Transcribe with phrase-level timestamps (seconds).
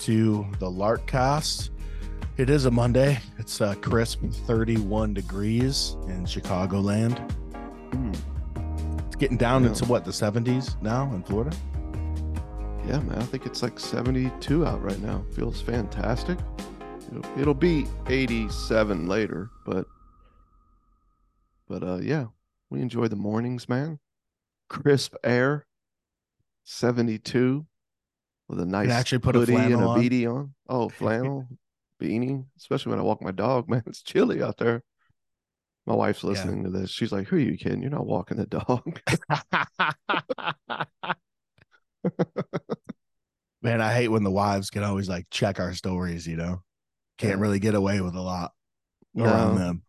[0.00, 1.70] To the Lark Larkcast.
[2.38, 3.18] It is a Monday.
[3.38, 7.18] It's a crisp 31 degrees in Chicagoland.
[7.92, 8.12] Hmm.
[9.06, 9.70] It's getting down Yeah.
[9.70, 11.54] into what, the 70s now in Florida?
[12.86, 15.22] Yeah, man, I think it's like 72 out right now.
[15.32, 16.38] Feels fantastic.
[17.10, 19.86] It'll, it'll be 87 later, but
[21.68, 22.26] but uh yeah,
[22.70, 23.98] we enjoy the mornings, man.
[24.68, 25.66] Crisp air.
[26.64, 27.66] 72
[28.50, 29.98] with a nice actually put a hoodie and a flannel on.
[30.02, 30.54] beanie on.
[30.68, 31.46] Oh, flannel,
[32.02, 33.84] beanie, especially when I walk my dog, man.
[33.86, 34.82] It's chilly out there.
[35.86, 36.30] My wife's Yeah.
[36.30, 36.90] listening to this.
[36.90, 37.80] She's like, "Who are you kidding?
[37.80, 39.00] You're not walking the dog."
[43.62, 46.62] Man, I hate when the wives can always like check our stories, you know?
[47.18, 47.42] Can't Yeah.
[47.42, 48.52] really get away with a lot
[49.16, 49.58] around No.
[49.60, 49.82] them.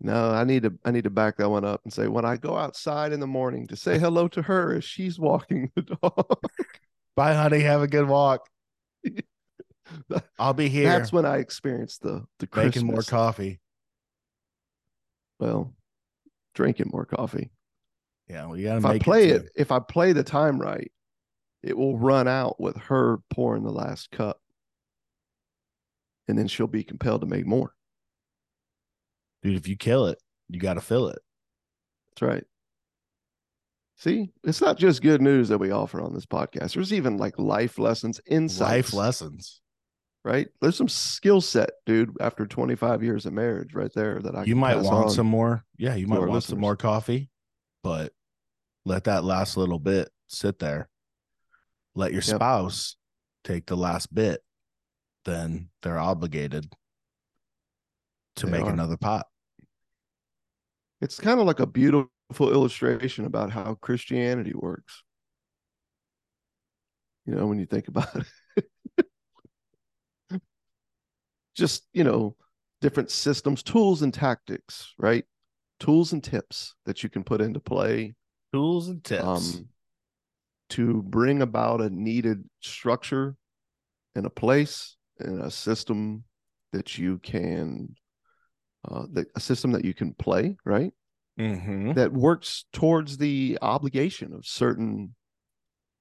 [0.00, 2.36] No, I need to I need to back that one up and say when I
[2.36, 6.38] go outside in the morning to say hello to her as she's walking the dog.
[7.16, 7.60] Bye, honey.
[7.60, 8.48] Have a good walk.
[10.38, 13.60] I'll be here That's when I experience the the making more coffee.
[15.38, 15.74] Well,
[16.54, 17.50] drinking more coffee.
[18.28, 19.42] Yeah, well, you gotta If I play it.
[19.42, 20.90] it, if I play the time right,
[21.62, 24.40] it will run out with her pouring the last cup.
[26.26, 27.74] And then she'll be compelled to make more.
[29.42, 29.56] dude.
[29.56, 31.18] If you kill it, you got to fill it.
[32.08, 32.44] That's right.
[33.96, 36.74] See, it's not just good news that we offer on this podcast.
[36.74, 38.92] There's even like life lessons, insights.
[38.92, 39.60] Life lessons.
[40.24, 40.48] right?
[40.60, 44.56] There's some skill set, dude, after 25 years of marriage right there that I you
[44.56, 45.64] might want some more.
[45.76, 47.30] Yeah, you might want some more coffee,
[47.82, 48.12] but
[48.84, 50.88] let that last little bit sit there.
[51.94, 52.34] Let your Yep.
[52.36, 52.96] spouse
[53.44, 54.42] take the last bit.
[55.24, 56.72] Then they're obligated
[58.36, 58.72] to They make are.
[58.72, 59.26] another pot.
[61.00, 62.10] It's kind of like a beautiful
[62.52, 65.02] illustration about how Christianity works.
[67.26, 68.08] You know, when you think about
[68.60, 68.66] it.
[71.54, 72.36] Just, you know,
[72.80, 75.24] different systems, tools and tactics, right?
[75.80, 78.14] Tools and tips that you can put into play
[78.52, 79.24] Tools and tips.
[79.24, 79.68] um,
[80.70, 83.36] to bring about a needed structure
[84.14, 86.24] and a place and a system
[86.72, 87.94] that you can
[88.88, 90.92] uh, that a system that you can play right
[91.38, 91.92] mm-hmm.
[91.92, 95.14] that works towards the obligation of certain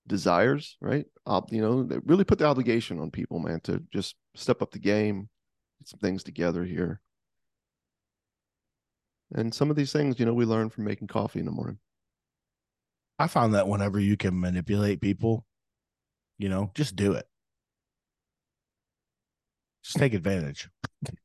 [0.06, 4.16] desires right Ob- you know that really put the obligation on people man to just
[4.36, 5.30] step up the game
[5.80, 7.00] get some things together here
[9.34, 11.78] and some of these things you know we learn from making coffee in the morning
[13.20, 15.46] I found that whenever you can manipulate people,
[16.38, 17.28] you know, just do it.
[19.84, 20.70] Just take advantage.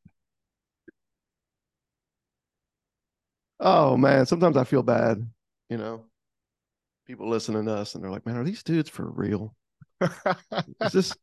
[3.61, 5.27] Oh man, sometimes I feel bad,
[5.69, 6.05] you know.
[7.07, 9.55] People listening to us and they're like, "Man, are these dudes for real?
[10.81, 11.17] Is this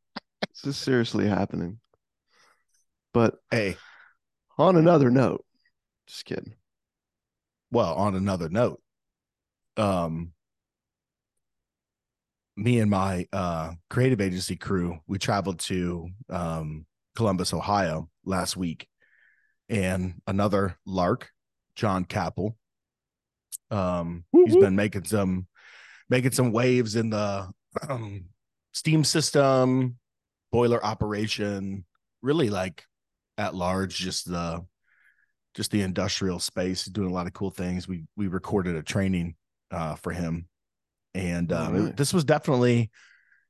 [0.55, 1.79] is this seriously happening?"
[3.13, 3.77] But hey,
[4.57, 5.45] on another note,
[6.07, 6.55] just kidding.
[7.71, 8.81] well, on another note,
[9.77, 10.33] um,
[12.57, 16.85] me and my uh creative agency crew, we traveled to um
[17.15, 18.87] Columbus, Ohio last week,
[19.69, 21.29] and another lark,
[21.75, 22.55] John Capel.
[23.71, 25.47] Um, Whoop, he's been making some
[26.09, 27.49] making some waves in the
[27.89, 28.25] um,
[28.73, 29.97] steam system,
[30.51, 31.85] boiler operation,
[32.21, 32.83] really like
[33.37, 34.63] at large, just the
[35.55, 37.87] just the industrial space, doing a lot of cool things.
[37.87, 39.35] We we recorded a training
[39.71, 40.47] uh, for him,
[41.13, 42.91] and um, it- this was definitely,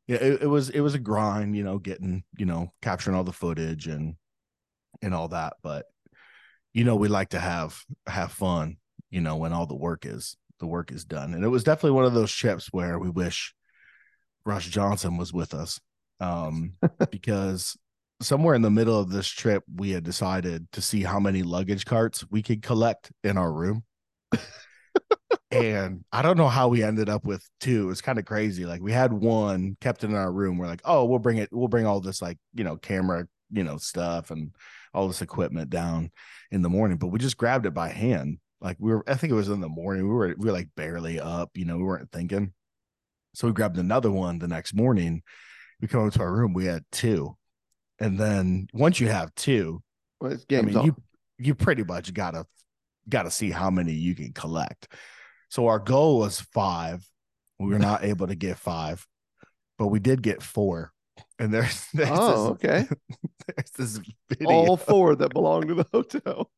[0.08, 3.24] yeah, it, it was it was a grind, you know, getting you know capturing all
[3.24, 4.16] the footage and
[5.02, 5.54] and all that.
[5.62, 5.86] But
[6.76, 8.76] you know, we like to have have fun,
[9.10, 11.96] you know, when all the work is the work is done, and it was definitely
[11.96, 13.56] one of those trips where we wish
[14.46, 15.80] Rush Johnson was with us,
[16.20, 16.74] um,
[17.12, 17.78] because
[18.22, 21.86] somewhere in the middle of this trip, we had decided to see how many luggage
[21.86, 23.86] carts we could collect in our room.
[25.52, 27.90] and I don't know how we ended up with two.
[27.90, 28.66] It's kind of crazy.
[28.66, 30.58] Like we had one kept in our room.
[30.58, 33.64] We're like, oh, we'll bring it, we'll bring all this like, you know, camera, you
[33.64, 34.52] know, stuff and
[34.96, 36.10] all this equipment down
[36.52, 36.98] in the morning.
[36.98, 38.40] But we just grabbed it by hand.
[38.62, 40.08] Like we were, I think it was in the morning.
[40.08, 42.54] We were we were like barely up, you know, we weren't thinking.
[43.34, 45.22] So we grabbed another one the next morning.
[45.82, 47.36] We come into our room, we had two.
[48.00, 49.84] And then once you have two,
[50.20, 50.86] Well, it's I mean, on.
[50.86, 50.96] you
[51.38, 52.46] you pretty much gotta
[53.08, 54.88] gotta see how many you can collect.
[55.50, 57.06] So our goal was five.
[57.60, 59.06] We were not able to get five,
[59.78, 60.92] but we did get four.
[61.40, 62.88] And there's there's, oh, this, okay.
[63.48, 64.50] there's this video.
[64.50, 66.50] All four that belong to the hotel.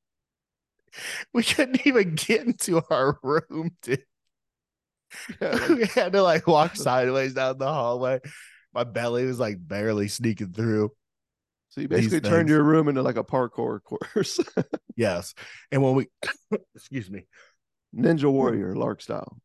[1.34, 4.04] we couldn't even get into our room, dude.
[5.42, 8.20] Yeah, we had to like walk sideways down the hallway.
[8.74, 10.92] My belly was like barely sneaking through.
[11.70, 14.40] so you basically turned your room into like a parkour course.
[14.98, 15.34] Yes.
[15.72, 16.08] And when we
[16.76, 17.26] excuse me,
[17.96, 19.38] Ninja Warrior, Lark style.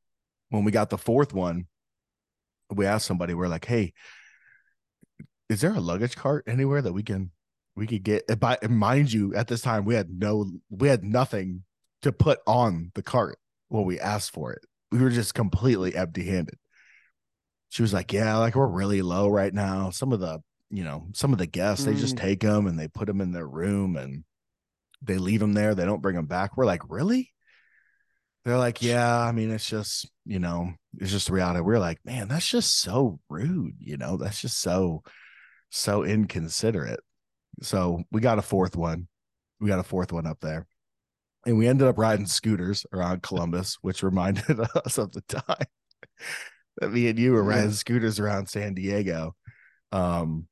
[0.48, 1.66] when we got the fourth one,
[2.70, 3.92] we asked somebody, we're like, hey,
[5.52, 7.30] is there a luggage cart anywhere that we can
[7.76, 11.64] we could get by mind you, at this time we had no we had nothing
[12.02, 13.38] to put on the cart
[13.68, 14.64] when we asked for it.
[14.90, 16.56] We were just completely empty handed.
[17.70, 19.90] She was like, Yeah, like we're really low right now.
[19.90, 20.40] Some of the,
[20.70, 22.20] you know, some of the guests, they just Mm.
[22.20, 24.24] take them and they put them in their room and
[25.00, 25.74] they leave them there.
[25.74, 26.56] They don't bring them back.
[26.56, 27.32] We're like, Really?
[28.44, 31.60] They're like, Yeah, I mean, it's just, you know, it's just reality.
[31.60, 33.76] We're like, Man, that's just so rude.
[33.78, 35.02] You know, that's just so,
[35.72, 37.00] so inconsiderate.
[37.62, 39.08] So we got a fourth one.
[39.58, 40.66] We got a fourth one up there.
[41.46, 45.66] And we ended up riding scooters around Columbus, which reminded us of the time
[46.78, 49.34] that me and you were riding scooters around San Diego.
[49.90, 50.46] Um,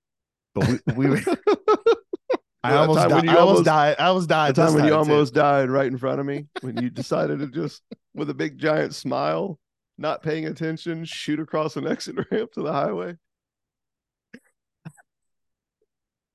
[0.54, 1.20] but we, we were,
[2.62, 3.96] I almost, died, I almost died.
[3.98, 4.54] I almost The died.
[4.54, 4.96] time when you too.
[4.96, 7.82] almost died right in front of me, when you decided to just,
[8.14, 9.58] with a big giant smile,
[9.98, 13.16] not paying attention, shoot across an exit ramp to the highway.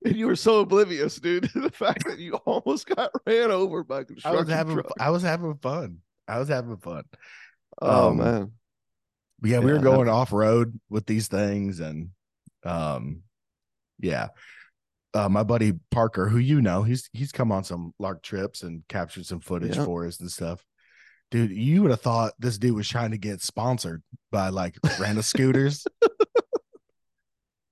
[0.06, 3.84] And you were so oblivious, dude, to the fact that you almost got ran over
[3.84, 4.92] by a I was having, truck.
[5.00, 5.98] I was having fun.
[6.28, 7.04] I was having fun.
[7.82, 8.52] Oh um, man,
[9.44, 12.10] yeah, we Yeah, were going off road with these things, and
[12.64, 13.22] um,
[14.00, 14.30] yeah.
[15.14, 18.84] Uh, my buddy Parker, who you know, he's he's come on some lark trips and
[18.90, 19.86] captured some footage Yeah.
[19.86, 20.64] for us and stuff.
[21.32, 25.24] Dude, you would have thought this dude was trying to get sponsored by like a
[25.24, 25.86] scooters.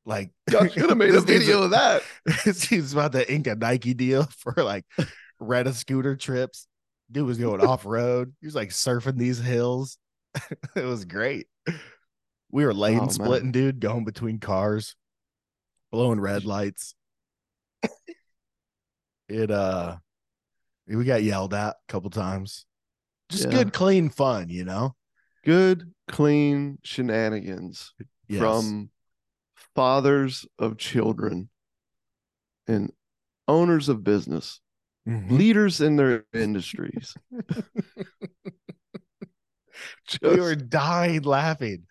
[0.06, 2.02] like, y'all should have made a video of that.
[2.44, 4.86] He's about to ink a Nike deal for like
[5.40, 6.68] rent a scooter trips.
[7.12, 8.34] Dude was going off road.
[8.42, 9.98] He was like surfing these hills.
[10.76, 11.48] it was great.
[12.52, 13.10] We were lane Oh, man.
[13.12, 14.96] splitting, dude, going between cars,
[15.92, 16.96] blowing red lights.
[19.30, 19.98] it uh
[20.88, 22.66] we got yelled at a couple times.
[23.30, 23.52] Just Yeah.
[23.52, 24.96] good, clean fun, you know?
[25.46, 27.94] Good, clean shenanigans
[28.28, 28.40] Yes.
[28.40, 28.90] from
[29.76, 31.50] fathers of children
[32.68, 32.92] and
[33.48, 34.62] owners of business,
[35.08, 35.32] Mhm.
[35.32, 37.16] leaders in their industries.
[40.22, 41.84] we were dying laughing.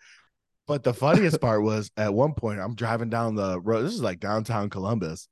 [0.65, 3.83] But the funniest part was at one point I'm driving down the road.
[3.83, 5.27] This is like downtown Columbus.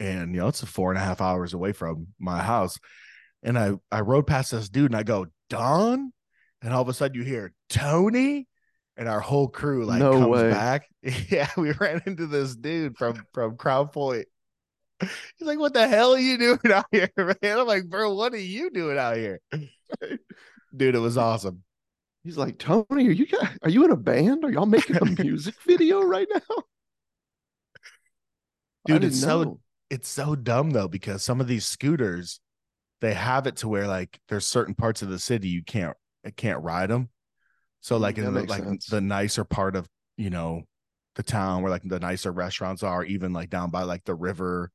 [0.00, 2.76] And you know, it's a four and a half hours away from my house.
[3.42, 6.12] And I I rode past this dude and I go, Don?
[6.60, 8.48] And all of a sudden you hear Tony.
[8.98, 10.50] And our whole crew like No comes way.
[10.50, 10.88] back.
[11.30, 14.26] Yeah, we ran into this dude from from Crown Point.
[15.00, 18.34] He's like, "What the hell are you doing out here, man?" I'm like, "Bro, what
[18.34, 19.40] are you doing out here?"
[20.76, 21.62] Dude, it was awesome.
[22.24, 24.44] He's like, Tony, are you guys, are you in a band?
[24.44, 26.56] Are y'all making a music video right now?
[28.84, 32.40] Dude, it's so it's so dumb though because some of these scooters
[33.00, 35.96] they have it to where like there's certain parts of the city you can't
[36.36, 37.08] can't ride them
[37.80, 38.86] so like that in the, like sense.
[38.86, 40.62] the nicer part of you know
[41.14, 44.70] the town where like the nicer restaurants are even like down by like the river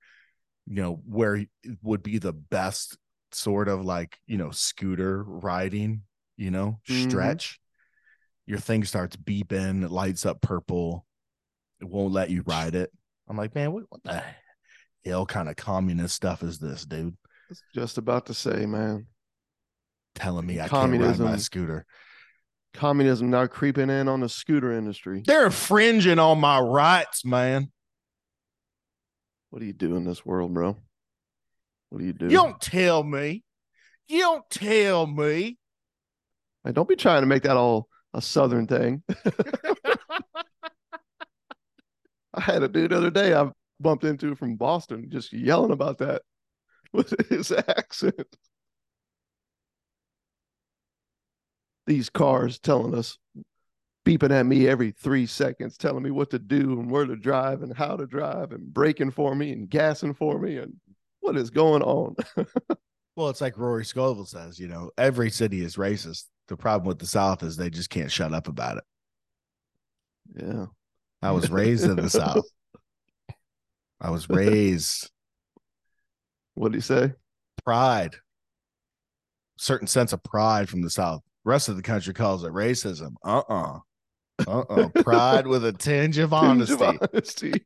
[0.66, 1.50] you know where it
[1.82, 2.98] would be the best
[3.32, 6.02] sort of like you know scooter riding
[6.38, 7.08] you know Mhm.
[7.08, 7.60] stretch
[8.46, 11.06] your thing starts beeping it lights up purple
[11.82, 12.92] it won't let you ride it
[13.28, 14.22] i'm like man what, what the
[15.06, 17.16] hell kind of communist stuff is this dude
[17.74, 19.08] Just about to say, man,
[20.16, 21.86] telling me i can't ride my scooter
[22.74, 25.22] communism now creeping in on the scooter industry.
[25.26, 27.72] they're infringing on my rights man
[29.52, 30.76] What do you do in this world, bro?
[31.90, 32.26] What do you do?
[32.26, 33.44] you don't tell me
[34.08, 35.58] you don't tell me
[36.64, 39.04] Hey, don't be trying to make that all a southern thing.
[42.34, 43.50] I had a dude the other day I
[43.80, 46.22] bumped into from Boston just yelling about that
[46.94, 48.26] with his accent.
[51.86, 53.18] These cars telling us,
[54.06, 57.62] beeping at me every three seconds, telling me what to do and where to drive
[57.62, 60.58] and how to drive and braking for me and gassing for me.
[60.58, 60.76] And
[61.20, 62.16] what is going on?
[63.16, 66.98] well it's like rory scovel says you know every city is racist the problem with
[66.98, 68.84] the south is they just can't shut up about it
[70.36, 70.66] Yeah.
[71.22, 72.44] I was raised in the South.
[74.02, 75.10] I was raised
[76.56, 77.14] What do you say?
[77.64, 78.16] pride,
[79.58, 81.22] certain sense of pride from the South.
[81.46, 83.16] Rest of the country calls it racism.
[83.24, 83.80] Uh uh-uh.
[84.48, 84.52] uh.
[84.52, 84.90] Uh uh.
[85.04, 86.76] Pride with a tinge of honesty.
[86.76, 87.66] Tinge of honesty.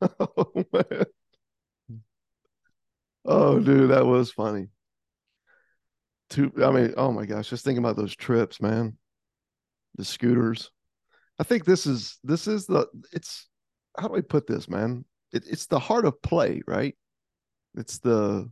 [0.20, 1.04] oh man.
[3.24, 4.68] Oh dude, that was funny.
[6.30, 8.98] Two I mean, oh my gosh, just thinking about those trips, man.
[9.96, 10.70] The scooters.
[11.38, 13.48] I think this is this is the it's
[13.98, 15.04] how do I put this, man?
[15.32, 16.94] It, it's the heart of play, right?
[17.76, 18.50] It's the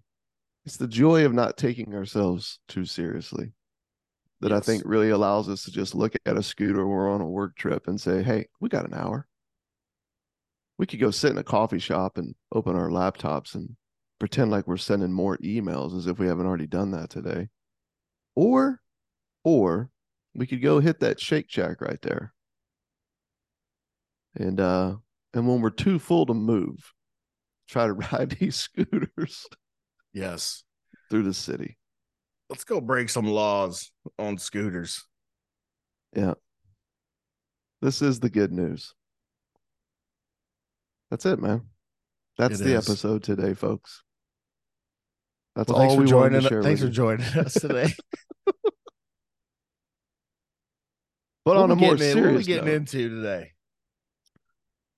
[0.65, 3.53] it's the joy of not taking ourselves too seriously
[4.41, 7.21] that I think really allows us to just look at a scooter when we're on
[7.21, 9.29] a work trip and say, "Hey, we got an hour.
[10.79, 13.77] We could go sit in a coffee shop and open our laptops and
[14.19, 17.49] pretend like we're sending more emails as if we haven't already done that today."
[18.35, 18.81] Or
[19.45, 19.91] or
[20.35, 22.33] we could go hit that Shake Shack right there.
[24.37, 24.97] And uh
[25.35, 26.93] and when we're too full to move,
[27.69, 29.47] try to ride these scooters
[30.13, 30.65] Yes.
[31.11, 31.79] through the city.
[32.51, 35.05] Let's go break some laws on scooters.
[36.15, 36.35] Yeah.
[37.81, 38.95] This is the good news.
[41.11, 41.63] That's it, man.
[42.39, 42.89] That's It the is.
[42.89, 44.03] episode today, folks.
[45.57, 47.93] That's Well, all we wanted to share Thanks for joining us today.
[48.47, 48.55] But
[51.45, 53.53] What on a more in- what we getting note, into today?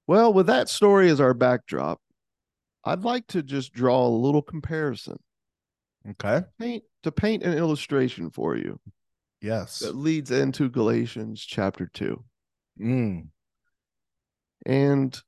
[0.07, 2.01] well, with that story as our backdrop,
[2.85, 5.19] I'd like to just draw a little comparison,
[6.11, 6.43] Okay.
[6.59, 8.79] paint to paint an illustration for you
[9.41, 9.81] Yes.
[9.81, 12.25] that leads into Galatians chapter two.
[12.81, 13.29] Mm.
[14.67, 15.23] And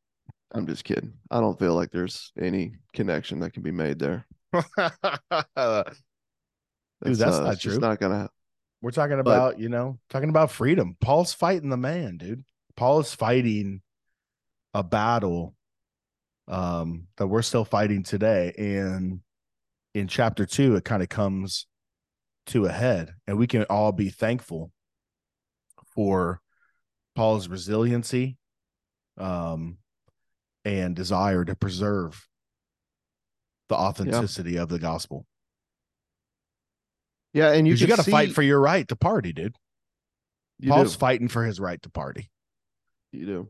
[0.53, 1.15] I'm just kidding.
[1.31, 4.27] I don't feel like there's any connection that can be made there.
[4.53, 4.65] Dude,
[7.17, 7.79] that's uh, not it's true.
[7.79, 8.31] not gonna.
[8.81, 10.97] We're talking about, you know, talking about freedom.
[11.01, 12.45] Paul's fighting the man, dude.
[12.77, 13.83] Paul is fighting
[14.75, 15.56] a battle
[16.49, 18.53] um that we're still fighting today.
[18.57, 19.21] And
[19.95, 21.67] in chapter two, it kind of comes
[22.47, 23.15] to a head.
[23.27, 24.71] And we can all be thankful
[25.95, 26.41] for
[27.15, 28.37] Paul's resiliency
[29.19, 29.79] um
[30.65, 32.27] and desire to preserve
[33.69, 35.27] the authenticity of the gospel.
[37.33, 39.57] Yeah, and you you, got to fight for your right to party, dude.
[40.59, 40.99] you Paul's do.
[40.99, 42.31] fighting for his right to party.
[43.13, 43.49] You do.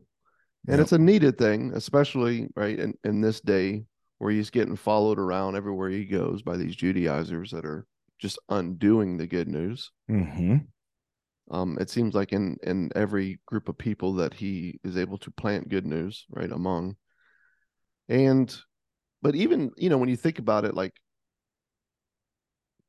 [0.67, 0.81] And Yep.
[0.83, 3.85] it's a needed thing, especially right in, in this day
[4.17, 7.85] where he's getting followed around everywhere he goes by these Judaizers that are
[8.19, 9.91] just undoing the good news.
[10.09, 10.57] Mm-hmm.
[11.49, 15.31] Um, it seems like in in every group of people that he is able to
[15.31, 16.97] plant good news, right, among.
[18.09, 18.53] And
[19.21, 20.93] but even, you know, when you think about it, like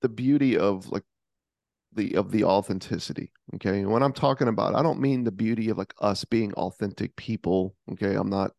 [0.00, 1.04] the beauty of like
[1.94, 3.80] the of the authenticity okay?
[3.80, 7.14] And when i'm talking about i don't mean the beauty of like us being authentic
[7.16, 8.14] people okay?
[8.14, 8.52] I'm not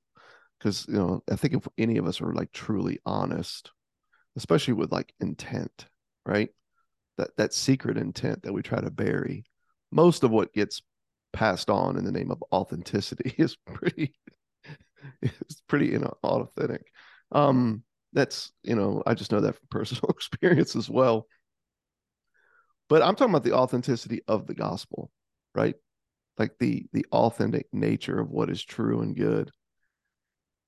[0.58, 3.72] because you know i think if any of us are like truly honest
[4.36, 5.88] especially with like intent
[6.26, 6.50] right?
[7.18, 9.44] That that secret intent that we try to bury
[9.92, 10.82] most of what gets
[11.34, 14.14] passed on in the name of authenticity is pretty
[15.22, 16.86] it's pretty you know authentic.
[17.32, 17.84] Um
[18.14, 21.28] that's you know i just know that from personal experience as well
[22.90, 25.10] but i'm talking about the authenticity of the gospel
[25.56, 25.76] right?
[26.38, 29.52] Like the the authentic nature of what is true and good.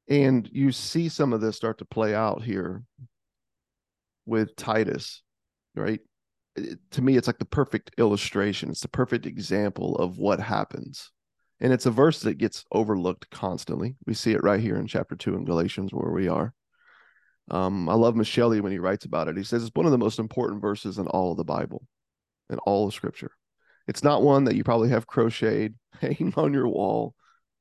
[0.09, 2.83] And you see some of this start to play out here
[4.25, 5.23] with titus
[5.75, 6.01] right?
[6.57, 8.69] It- to me it's like the perfect illustration.
[8.69, 11.11] It's the perfect example of what happens.
[11.61, 13.95] And it's a verse that gets overlooked constantly.
[14.05, 16.53] We see it right here in chapter 2 in galatians where we are.
[17.49, 19.37] Um, i love michelle when he writes about it.
[19.37, 21.85] He says it's one of the most important verses in all of the bible
[22.51, 23.31] in all of scripture
[23.87, 27.15] it's not one that you probably have crocheted hanging on your wall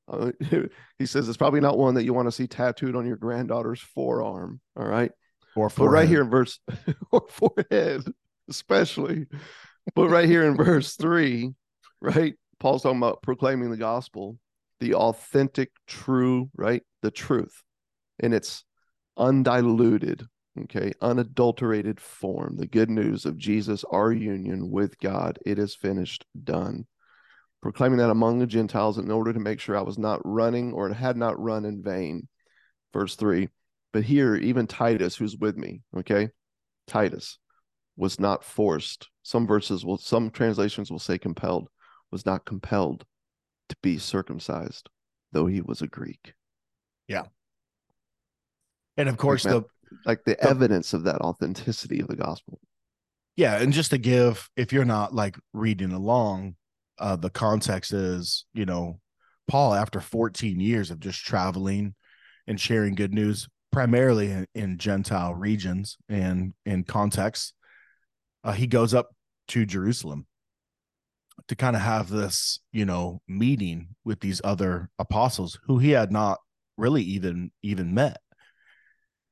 [0.07, 0.31] uh,
[0.99, 3.81] he says it's probably not one that you want to see tattooed on your granddaughter's
[3.81, 5.11] forearm all right
[5.55, 6.59] Or but right here in verse
[7.11, 8.03] or forehead,
[8.49, 9.27] especially.
[9.95, 11.53] But right here in verse three,
[12.01, 12.35] right?
[12.59, 14.37] Paul's talking about proclaiming the gospel,
[14.79, 16.83] the authentic, true, right?
[17.01, 17.63] The truth
[18.19, 18.63] And its
[19.17, 20.25] undiluted,
[20.59, 25.39] okay, unadulterated form, the good news of Jesus, our union with God.
[25.45, 26.85] It is finished, done.
[27.61, 30.91] Proclaiming that among the Gentiles in order to make sure I was not running or
[30.91, 32.27] had not run in vain.
[32.91, 33.49] Verse three.
[33.93, 36.29] But here, even Titus, who's with me, okay,
[36.87, 37.37] Titus
[37.97, 39.09] was not forced.
[39.21, 41.67] Some verses will, some translations will say compelled,
[42.09, 43.05] was not compelled
[43.69, 44.89] to be circumcised,
[45.33, 46.33] though he was a Greek.
[47.07, 47.25] Yeah.
[48.97, 49.65] And of course the
[50.05, 52.59] Like the The- evidence of that authenticity of the gospel.
[53.35, 56.55] yeah, and just to give if you're not like reading along,
[56.99, 58.99] uh, the context is, you know,
[59.47, 61.95] Paul, after 14 years of just traveling
[62.47, 67.53] and sharing good news, primarily in, in Gentile regions and in contexts,
[68.43, 69.09] uh, he goes up
[69.49, 70.25] to Jerusalem
[71.47, 76.11] to kind of have this, you know, meeting with these other apostles who he had
[76.11, 76.39] not
[76.77, 78.21] really even even met.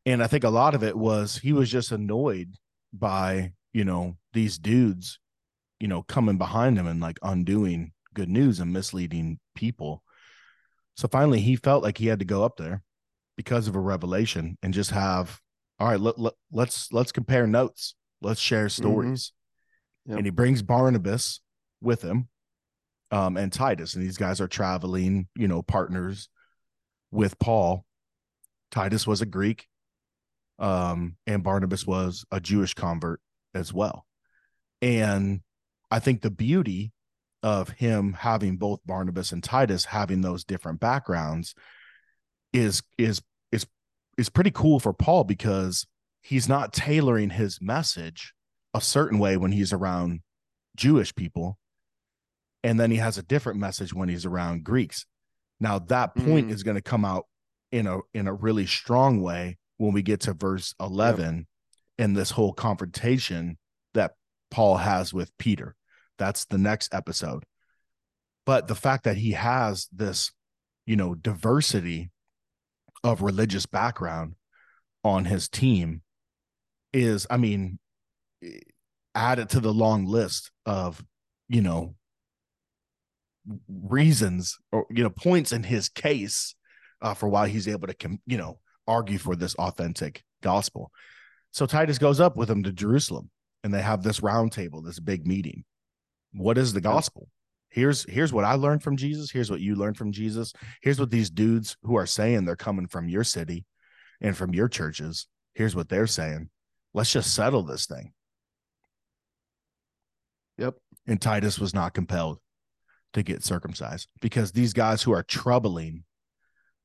[0.09, 2.55] And I think a lot of it was he was just annoyed
[2.91, 5.19] by, you know, these dudes,
[5.79, 10.01] you know, coming behind him and like undoing good news and misleading people.
[10.97, 12.81] So finally he felt like he had to go up there
[13.37, 15.39] because of a revelation and just have
[15.79, 17.93] all right, let, let, let's let's compare notes.
[18.19, 18.81] Let's share mm-hmm.
[18.81, 19.31] stories.
[20.07, 20.11] Mm-hmm.
[20.11, 20.17] Yep.
[20.17, 21.39] And he brings Barnabas
[21.81, 22.29] with him
[23.11, 23.93] um, and Titus.
[23.93, 26.29] And these guys are traveling, you know, partners
[27.11, 27.85] with Paul.
[28.71, 29.67] Titus was a Greek,
[30.59, 33.21] um, and Barnabas was a Jewish convert
[33.53, 34.05] as well.
[34.81, 35.41] And
[35.89, 36.91] I think the beauty
[37.41, 41.55] of him having both Barnabas and Titus having those different backgrounds
[42.51, 43.65] is is is
[44.17, 45.87] is pretty cool for Paul because
[46.21, 48.33] he's not tailoring his message
[48.73, 50.19] a certain way when he's around
[50.75, 51.57] Jewish people
[52.63, 55.05] and then he has a different message when he's around Greeks.
[55.59, 56.51] Now that point mm.
[56.51, 57.25] is going to come out
[57.71, 61.45] in a in a really strong way when we get to verse 11 yep.
[61.97, 63.57] in this whole confrontation
[63.93, 64.11] that
[64.51, 65.75] Paul has with Peter.
[66.17, 67.45] That's the next episode.
[68.45, 70.31] But the fact that he has this,
[70.85, 72.11] you know, diversity
[73.03, 74.35] of religious background
[75.03, 76.01] on his team
[76.91, 77.79] is, I mean,
[79.15, 81.03] added to the long list of,
[81.47, 81.95] you know,
[83.67, 86.53] reasons or you know points in his case
[87.01, 90.91] uh, for why he's able to com- you know argue for this authentic gospel.
[91.51, 93.29] So Titus goes up with him to Jerusalem,
[93.63, 95.63] and they have this roundtable, this big meeting.
[96.33, 97.29] What is the gospel?
[97.69, 99.31] Here's here's what I learned from Jesus.
[99.31, 100.53] Here's what you learned from Jesus.
[100.81, 103.65] Here's what these dudes who are saying they're coming from your city
[104.21, 105.27] and from your churches.
[105.53, 106.49] Here's what they're saying.
[106.93, 108.13] Let's just settle this thing.
[110.57, 110.75] Yep.
[111.07, 112.39] And Titus was not compelled
[113.13, 116.03] to get circumcised because these guys who are troubling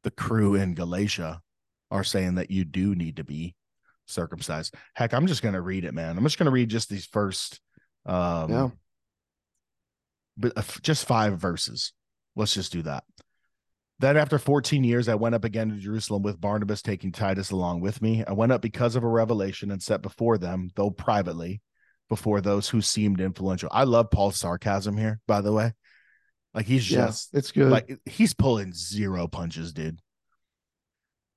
[0.03, 1.41] the crew in Galatia
[1.91, 3.55] are saying that you do need to be
[4.07, 4.75] circumcised.
[4.95, 6.17] Heck, I'm just going to read it, man.
[6.17, 7.61] I'm just going to read just these first,
[8.07, 8.69] um, yeah,
[10.37, 11.93] but uh, just five verses.
[12.37, 13.05] Let's just do that.
[14.01, 17.81] Then, after 14 years, I went up again to Jerusalem with Barnabas, taking Titus along
[17.81, 18.25] with me.
[18.27, 21.63] I went up because of a revelation and set before them, though privately,
[22.09, 23.69] before those who seemed influential.
[23.73, 25.73] I love Paul's sarcasm here, by the way.
[26.53, 27.71] Like he's yeah, just it's good.
[27.71, 30.01] Like he's pulling zero punches, dude.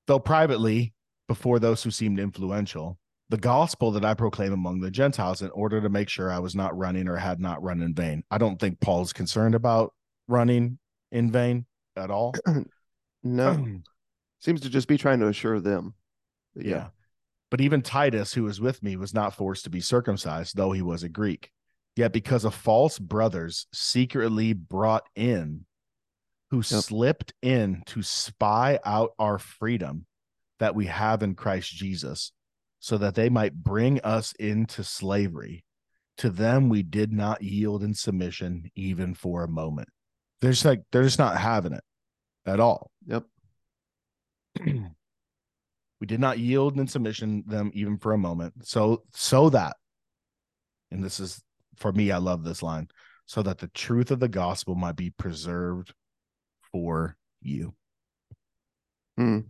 [0.08, 0.94] Though privately,
[1.28, 5.82] before those who seemed influential, the gospel that I proclaim among the Gentiles in order
[5.82, 8.24] to make sure I was not running or had not run in vain.
[8.30, 9.92] I don't think Paul's concerned about
[10.26, 10.78] running
[11.12, 12.34] in vain at all.
[13.22, 13.66] no.
[14.40, 15.92] Seems to just be trying to assure them.
[16.54, 16.64] Yeah.
[16.64, 16.86] yeah.
[17.50, 20.80] But even Titus, who was with me, was not forced to be circumcised, though he
[20.80, 21.50] was a Greek.
[21.96, 25.66] Yet because of false brothers secretly brought in
[26.50, 26.64] who yep.
[26.64, 30.06] slipped in to spy out our freedom
[30.58, 32.32] that we have in Christ Jesus,
[32.80, 35.64] so that they might bring us into slavery.
[36.18, 39.88] To them we did not yield in submission even for a moment.
[40.40, 41.84] They're just like they're just not having it
[42.46, 42.90] at all.
[43.06, 43.24] Yep.
[44.64, 48.66] we did not yield in submission them even for a moment.
[48.66, 49.76] So so that,
[50.90, 51.40] and this is
[51.76, 52.88] for me, I love this line
[53.26, 55.92] so that the truth of the gospel might be preserved
[56.78, 57.74] for you.
[59.16, 59.40] Hmm.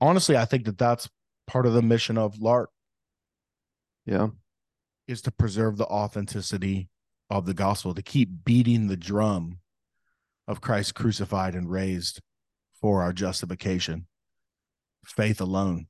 [0.00, 1.08] Honestly, I think that that's
[1.46, 2.70] part of the mission of Lark.
[4.04, 4.28] Yeah.
[5.06, 6.88] Is to preserve the authenticity
[7.30, 9.58] of the gospel, to keep beating the drum
[10.48, 12.20] of Christ crucified and raised
[12.80, 14.06] for our justification.
[15.04, 15.86] Faith alone.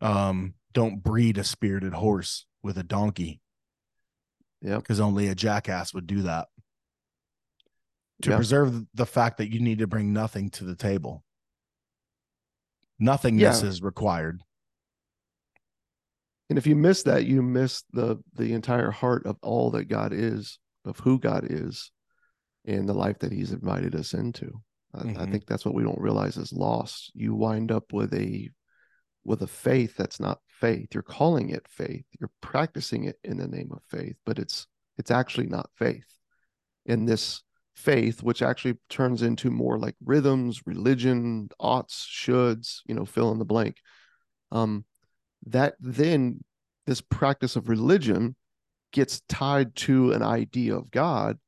[0.00, 3.42] Um, don't breed a spirited horse with a donkey
[4.64, 4.76] yeah.
[4.76, 6.48] Because only a jackass would do that.
[8.24, 8.38] To yep.
[8.38, 11.22] preserve the fact that you need to bring nothing to the table.
[12.98, 13.68] Nothingness yeah.
[13.68, 14.40] is required.
[16.48, 20.14] And if you miss that, you miss the the entire heart of all that God
[20.14, 21.90] is, of who God is,
[22.64, 24.62] and the life that He's invited us into.
[24.96, 25.18] Mm-hmm.
[25.18, 27.12] I, I think that's what we don't realize is lost.
[27.14, 28.48] You wind up with a
[29.24, 30.88] with a faith that's not faith.
[30.94, 32.06] You're calling it faith.
[32.18, 36.06] You're practicing it in the name of faith, but it's it's actually not faith.
[36.86, 37.42] In this
[37.74, 43.38] faith, which actually turns into more like rhythms, religion, oughts, shoulds, you know, fill in
[43.38, 43.76] the blank.
[44.52, 44.84] Um,
[45.46, 46.42] that then
[46.86, 48.36] this practice of religion
[48.92, 51.38] gets tied to an idea of God.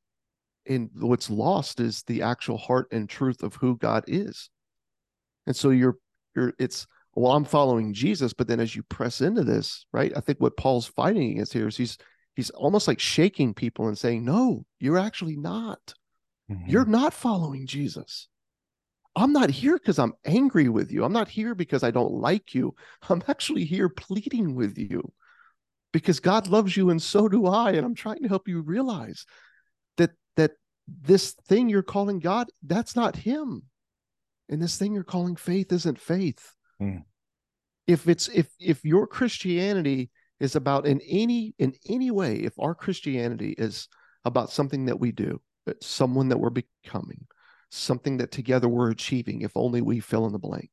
[0.69, 4.51] And what's lost is the actual heart and truth of who God is.
[5.47, 5.97] And so you're
[6.35, 10.13] you're it's well, I'm following Jesus, but then as you press into this, right?
[10.15, 11.97] I think what Paul's fighting against here is he's
[12.35, 15.95] he's almost like shaking people and saying, No, you're actually not.
[16.51, 16.71] Mm-hmm.
[16.71, 18.29] You're not following Jesus.
[19.17, 21.03] I'm not here because I'm angry with you.
[21.03, 22.75] I'm not here because I don't like you.
[23.09, 25.13] I'm actually here pleading with you
[25.93, 27.73] because God loves you and so do I.
[27.73, 29.25] And I'm trying to help you realize
[29.97, 30.53] that that
[30.87, 33.63] this thing you're calling God, that's not him.
[34.51, 36.53] And this thing you're calling faith isn't faith.
[36.81, 37.03] Mm.
[37.87, 42.75] If it's if if your Christianity is about in any in any way, if our
[42.75, 43.89] Christianity is
[44.27, 45.41] about something that we do,
[45.81, 47.27] someone that we're becoming,
[47.71, 50.71] something that together we're achieving, if only we fill in the blank,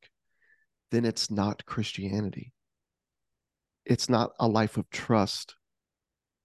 [0.91, 2.53] then it's not Christianity.
[3.86, 5.56] It's not a life of trust,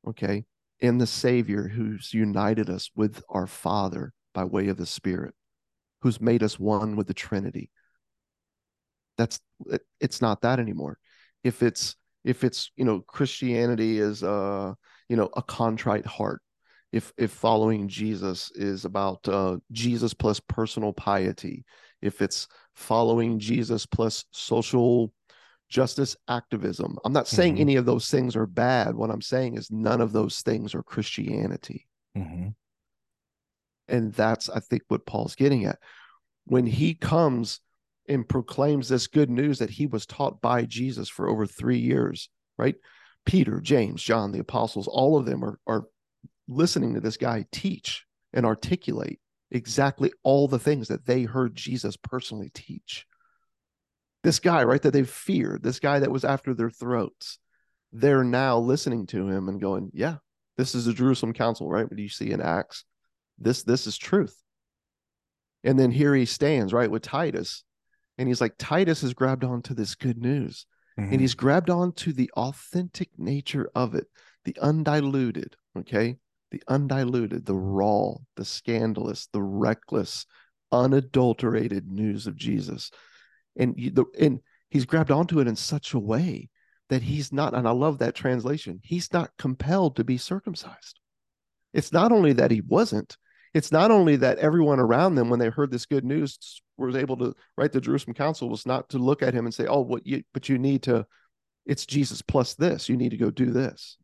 [0.06, 0.44] okay,
[0.80, 5.34] in the Savior who's united us with our Father by way of the Spirit,
[6.02, 7.70] who's made us one with the Trinity.
[9.16, 9.40] That's
[10.00, 10.98] it's not that anymore.
[11.44, 14.74] If it's if it's you know Christianity is uh
[15.08, 16.40] you know a contrite heart
[16.92, 21.64] if if following Jesus is about uh, Jesus plus personal piety,
[22.00, 25.12] if it's following Jesus plus social
[25.68, 26.96] justice activism.
[27.04, 27.62] I'm not saying mm-hmm.
[27.62, 28.94] any of those things are bad.
[28.94, 31.86] What I'm saying is none of those things are Christianity.
[32.16, 32.48] Mm-hmm.
[33.88, 35.78] And that's, I think, what Paul's getting at.
[36.44, 37.60] When he comes
[38.08, 42.30] and proclaims this good news that he was taught by Jesus for over three years,
[42.56, 42.76] right?
[43.26, 45.84] Peter, James, John, the apostles, all of them are, are
[46.48, 51.96] listening to this guy teach and articulate exactly all the things that they heard Jesus
[51.96, 53.06] personally teach.
[54.24, 57.38] This guy, right, that they feared, this guy that was after their throats,
[57.92, 60.16] they're now listening to him and going, Yeah,
[60.56, 61.84] this is the Jerusalem Council, right?
[61.84, 62.84] What do you see in Acts?
[63.38, 64.36] This this is truth.
[65.64, 67.64] And then here he stands, right, with Titus.
[68.16, 70.66] And he's like, Titus has grabbed onto this good news.
[70.98, 71.12] Mm-hmm.
[71.12, 74.06] And he's grabbed onto the authentic nature of it,
[74.44, 76.16] the undiluted, okay?
[76.50, 80.26] The undiluted, the raw, the scandalous, the reckless,
[80.72, 82.90] unadulterated news of Jesus.
[83.56, 86.48] And the and he's grabbed onto it in such a way
[86.88, 91.00] that he's not, and I love that translation, he's not compelled to be circumcised.
[91.74, 93.16] It's not only that he wasn't,
[93.54, 97.16] it's not only that everyone around them, when they heard this good news, was able
[97.18, 100.06] to write the Jerusalem Council was not to look at him and say, Oh, what
[100.06, 101.06] you but you need to,
[101.66, 102.88] it's Jesus plus this.
[102.88, 103.96] You need to go do this.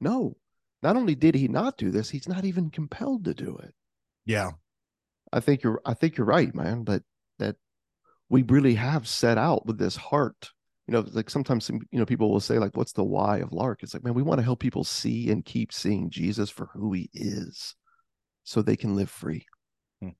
[0.00, 0.36] No,
[0.82, 3.74] not only did he not do this, he's not even compelled to do it.
[4.24, 4.50] Yeah.
[5.32, 7.02] I think you're I think you're right, man, that
[7.38, 7.56] that
[8.28, 10.50] we really have set out with this heart.
[10.86, 13.82] You know, like sometimes you know people will say like what's the why of Lark?
[13.82, 16.92] It's like, man, we want to help people see and keep seeing Jesus for who
[16.92, 17.74] he is
[18.44, 19.46] so they can live free.
[20.00, 20.10] Hmm.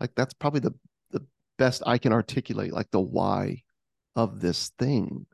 [0.00, 0.74] Like that's probably the
[1.10, 1.24] the
[1.56, 3.62] best I can articulate like the why
[4.16, 5.26] of this thing.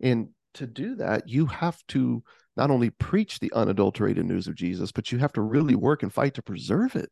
[0.00, 2.24] And to do that, you have to
[2.56, 6.12] not only preach the unadulterated news of Jesus, but you have to really work and
[6.12, 7.10] fight to preserve it.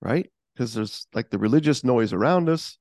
[0.00, 0.30] Right?
[0.54, 2.76] Because there's like the religious noise around us,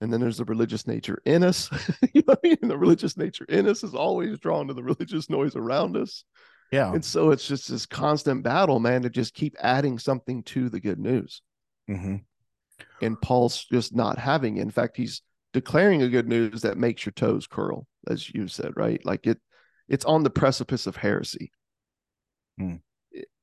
[0.00, 1.70] and then there's the religious nature in us.
[2.12, 2.58] you know what I mean?
[2.62, 6.24] And the religious nature in us is always drawn to the religious noise around us.
[6.72, 6.92] Yeah.
[6.92, 10.80] And so it's just this constant battle, man, to just keep adding something to the
[10.80, 11.40] good news.
[11.88, 12.16] Mm-hmm.
[13.00, 14.56] And Paul's just not having.
[14.56, 14.62] It.
[14.62, 18.72] In fact, he's declaring a good news that makes your toes curl, as you said,
[18.76, 19.04] right?
[19.04, 19.38] Like it,
[19.88, 21.52] it's on the precipice of heresy.
[22.58, 22.76] Hmm.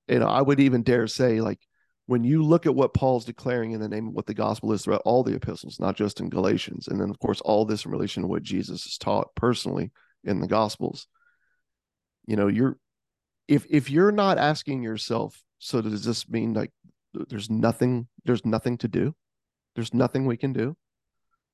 [0.08, 1.60] You know, I would even dare say, like,
[2.08, 4.84] when you look at what Paul's declaring in the name of what the gospel is
[4.84, 7.92] throughout all the epistles, not just in Galatians, and then of course all this in
[7.92, 9.92] relation to what Jesus has taught personally
[10.24, 11.08] in the gospels,
[12.26, 12.78] you know, you're
[13.48, 16.72] if if you're not asking yourself, so does this mean like
[17.14, 19.16] there's nothing, there's nothing to do?
[19.76, 20.76] There's nothing we can do?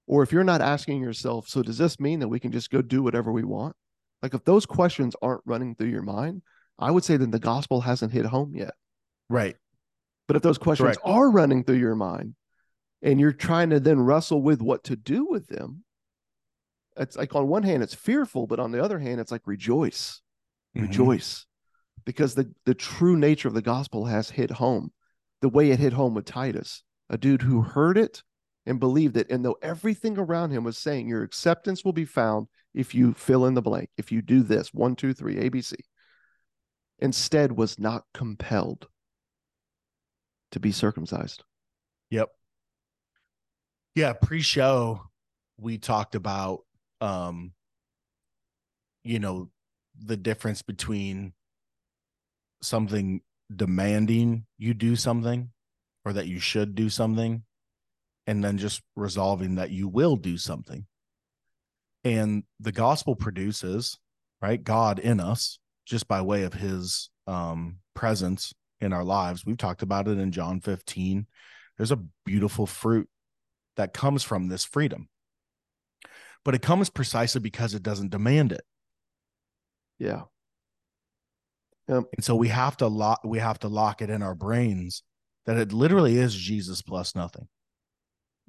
[0.07, 2.81] Or if you're not asking yourself, so does this mean that we can just go
[2.81, 3.75] do whatever we want?
[4.21, 6.41] Like if those questions aren't running through your mind,
[6.79, 8.73] I would say that the gospel hasn't hit home yet.
[9.29, 9.55] Right.
[10.27, 11.01] But if those questions Correct.
[11.03, 12.35] are running through your mind
[13.01, 15.83] and you're trying to then wrestle with what to do with them,
[16.97, 20.21] it's like on one hand it's fearful, but on the other hand it's like rejoice.
[20.75, 20.87] Mm-hmm.
[20.87, 21.45] Rejoice.
[22.05, 24.91] Because the the true nature of the gospel has hit home.
[25.41, 28.23] The way it hit home with Titus, a dude who heard it
[28.65, 32.47] and believed it and though everything around him was saying your acceptance will be found
[32.77, 35.73] if you fill in the blank, if you do this one, two, three, ABC,
[36.99, 38.87] instead was not compelled
[40.51, 41.43] to be circumcised.
[42.11, 42.29] Yep.
[43.95, 45.01] Yeah, pre-show
[45.59, 46.59] we talked about
[47.01, 47.51] um
[49.03, 49.49] you know
[49.99, 51.33] the difference between
[52.61, 53.21] something
[53.55, 55.49] demanding you do something
[56.05, 57.41] or that you should do something
[58.27, 60.85] and then just resolving that you will do something
[62.03, 63.97] and the gospel produces
[64.41, 69.43] right god in us just by way of his um presence in our lives.
[69.43, 71.27] We've talked about it in john 15
[71.77, 73.07] there's a beautiful fruit
[73.75, 75.07] that comes from this freedom.
[76.43, 78.63] But it comes precisely because it doesn't demand it.
[79.99, 80.23] Yeah.
[81.87, 85.03] and so we have to lock we have to lock it in our brains
[85.45, 87.47] that it literally is jesus plus nothing.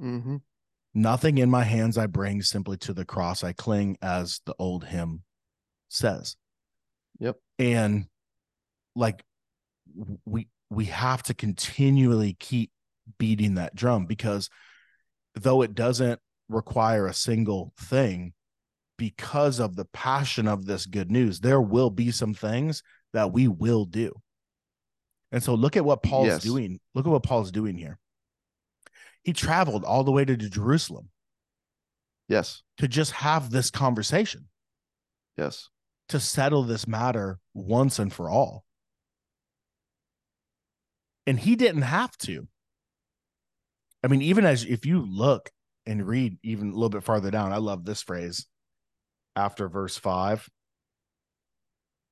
[0.01, 0.37] Mm-hmm.
[0.95, 4.85] Nothing in my hands I bring, simply to the cross I cling, as the old
[4.85, 5.23] hymn
[5.89, 6.37] says.
[7.21, 7.37] Yep.
[7.59, 8.07] And
[8.95, 9.25] like
[10.25, 12.71] we we have to continually keep
[13.19, 14.51] beating that drum because
[15.35, 18.33] though it doesn't require a single thing,
[18.99, 23.49] because of the passion of this good news, there will be some things that we
[23.49, 24.13] will do.
[25.31, 26.43] And so look at what Paul's Yes.
[26.43, 26.81] doing.
[26.95, 27.99] Look at what Paul's doing here.
[29.29, 31.11] He traveled all the way to Jerusalem
[32.29, 32.63] Yes.
[32.79, 34.49] to just have this conversation,
[35.37, 35.69] Yes.
[36.09, 38.65] to settle this matter once and for all.
[41.27, 42.49] And he didn't have to.
[44.03, 45.51] I mean, even as if you look
[45.85, 48.47] and read even a little bit farther down, I love this phrase
[49.37, 50.49] after verse five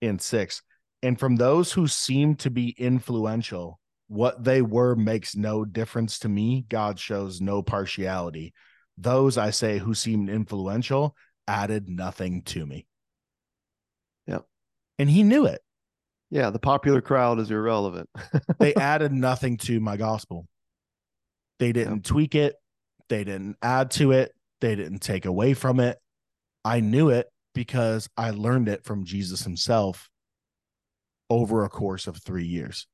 [0.02, 0.60] and six.
[1.02, 6.28] And from those who seem to be influential, what they were makes no difference to
[6.28, 6.64] me.
[6.68, 8.54] God shows no partiality.
[8.98, 11.16] Those I say who seemed influential
[11.48, 12.86] added nothing to me.
[14.26, 14.44] Yep.
[14.98, 15.60] And he knew it.
[16.30, 16.50] Yeah.
[16.50, 18.08] The popular crowd is irrelevant.
[18.58, 20.46] They added nothing to my gospel.
[21.58, 22.56] They didn't tweak it.
[23.08, 24.32] They didn't add to it.
[24.60, 25.98] They didn't take away from it.
[26.64, 30.08] I knew it because I learned it from Jesus himself
[31.28, 32.86] over a course of three years.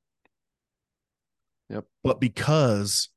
[1.72, 1.84] Yep.
[2.04, 3.08] But because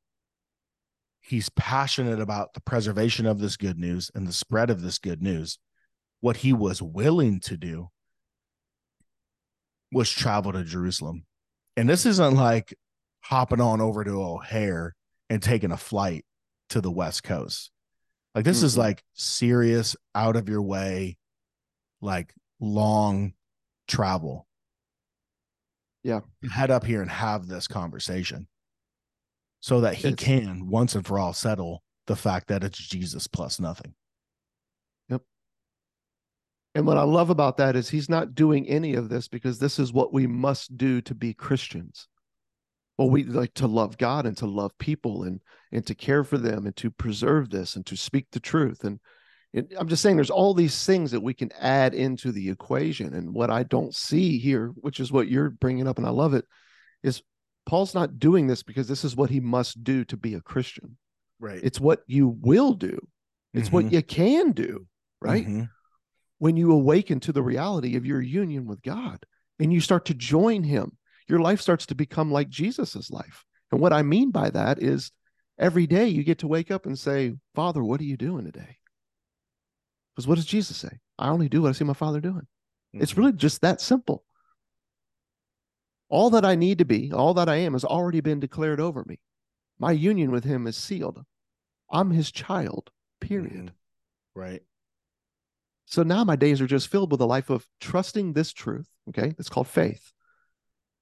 [1.19, 5.21] he's passionate about the preservation of this good news and the spread of this good
[5.21, 5.59] news,
[6.21, 7.89] what he was willing to do
[9.91, 11.25] was travel to Jerusalem.
[11.77, 12.73] And this isn't like
[13.21, 14.95] hopping on over to O'Hare
[15.29, 16.25] and taking a flight
[16.69, 17.71] to the West Coast.
[18.33, 18.79] Like this is Mhm.
[18.79, 21.17] like serious, out of your way,
[22.01, 23.33] like long
[23.87, 24.44] travel.
[26.05, 26.19] Yeah.
[26.51, 28.47] Head up here and have this conversation
[29.59, 33.25] so that he It's- can once and for all settle the fact that it's Jesus
[33.25, 33.95] plus nothing.
[35.09, 35.23] Yep.
[36.75, 39.79] And what I love about that is he's not doing any of this because this
[39.79, 42.07] is what we must do to be Christians.
[42.99, 45.41] Well, we like to love God and to love people and
[45.71, 48.83] and to care for them and to preserve this and to speak the truth.
[48.83, 48.99] And
[49.55, 53.13] it, I'm just saying there's all these things that we can add into the equation.
[53.13, 56.33] And what I don't see here, which is what you're bringing up, and I love
[56.33, 56.45] it,
[57.03, 57.23] is
[57.65, 60.97] Paul's not doing this because this is what he must do to be a Christian.
[61.39, 61.61] Right.
[61.63, 62.99] It's what you will do.
[63.53, 64.87] It's what you can do,
[65.21, 65.47] right?
[65.47, 65.69] Mhm.
[66.37, 69.25] when you awaken to the reality of your union with God
[69.57, 70.97] and you start to join Him,
[71.29, 73.45] your life starts to become like Jesus's life.
[73.71, 75.11] And what I mean by that is
[75.57, 78.77] every day you get to wake up and say, Father, what are you doing today?
[80.15, 80.99] Because what does Jesus say?
[81.19, 82.47] I only do what I see my Father doing.
[82.93, 83.17] It's Mhm.
[83.17, 84.23] really just that simple.
[86.07, 89.03] All that I need to be, all that I am, has already been declared over
[89.05, 89.19] me.
[89.77, 91.25] My union with Him is sealed.
[91.89, 93.67] I'm His child, period.
[93.67, 93.73] Mhm.
[94.33, 94.63] right.
[95.85, 98.89] So now my days are just filled with a life of trusting this truth.
[99.09, 99.35] Okay.
[99.37, 100.11] It's called faith.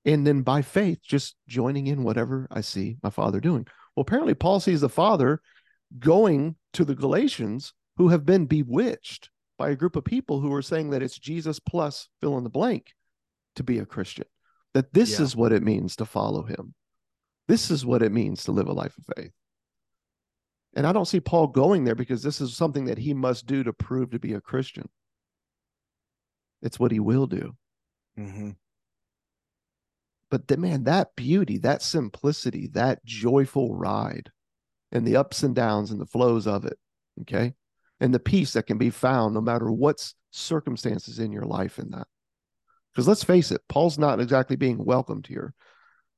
[0.05, 3.65] And then by faith, just joining in whatever I see my father doing.
[3.95, 5.41] Well, apparently, Paul sees the father
[5.99, 10.61] going to the Galatians who have been bewitched by a group of people who are
[10.61, 12.93] saying that it's Jesus plus fill in the blank
[13.55, 14.25] to be a Christian,
[14.73, 15.25] that this Yeah.
[15.25, 16.73] is what it means to follow him.
[17.47, 19.31] This is what it means to live a life of faith.
[20.75, 23.63] And I don't see Paul going there because this is something that he must do
[23.63, 24.89] to prove to be a Christian.
[26.63, 27.55] It's what he will do.
[28.17, 28.55] Mhm.
[30.31, 34.31] But the, man, that beauty, that simplicity, that joyful ride,
[34.91, 36.79] and the ups and downs and the flows of it,
[37.21, 37.53] okay,
[38.03, 41.89] and the peace that can be found no matter what's circumstances in your life in
[41.91, 42.05] that.
[42.91, 45.53] Because let's face it, Paul's not exactly being welcomed here.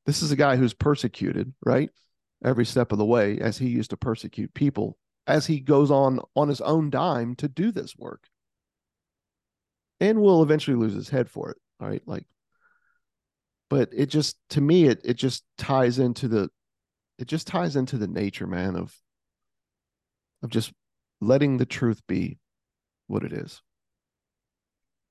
[0.07, 1.91] This is a guy who's persecuted, right?
[2.43, 6.21] Every step of the way, as he used to persecute people, as he goes on
[6.35, 8.29] on his own dime to do this work.
[9.99, 11.57] And will eventually lose his head for it.
[11.79, 12.01] All right.
[12.07, 12.25] Like,
[13.69, 16.49] but it just to me, it it just ties into the
[17.19, 18.95] it just ties into the nature, man, of
[20.41, 20.73] of just
[21.25, 22.38] letting the truth be
[23.07, 23.61] what it is.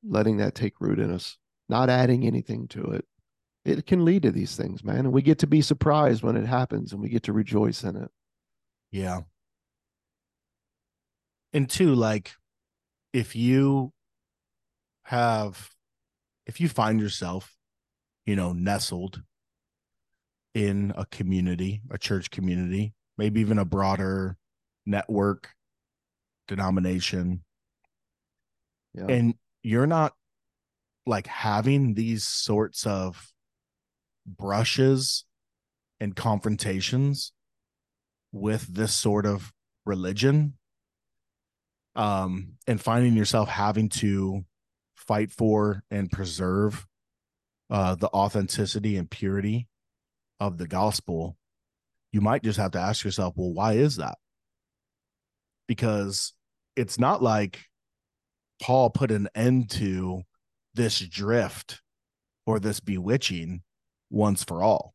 [0.03, 3.05] Letting that take root in us, not adding anything to it,
[3.65, 4.99] it can lead to these things, man.
[4.99, 7.97] And we get to be surprised when it happens and we get to rejoice in
[7.97, 8.11] it.
[8.91, 9.23] Yeah.
[11.53, 12.33] And two, like
[13.13, 13.93] if you
[15.05, 15.71] have
[16.47, 17.57] if you find yourself,
[18.27, 19.23] you know, nestled
[20.53, 24.37] in a community, a church community, maybe even a broader
[24.85, 25.55] network,
[26.49, 27.43] denomination,
[28.95, 29.07] Yeah.
[29.09, 30.15] and you're not
[31.07, 33.33] like having these sorts of
[34.27, 35.25] brushes
[36.01, 37.33] and confrontations
[38.33, 39.53] with this sort of
[39.85, 40.55] religion
[41.95, 44.45] um and finding yourself having to
[44.97, 46.87] fight for and preserve
[47.71, 49.69] uh the authenticity and purity
[50.41, 51.37] of the gospel
[52.13, 54.17] you might just have to ask yourself well why is that
[55.67, 56.33] because
[56.77, 57.61] it's not like
[58.63, 60.23] Paul put an end to
[60.75, 61.81] this drift
[62.47, 63.63] or this bewitching
[64.11, 64.95] once for all.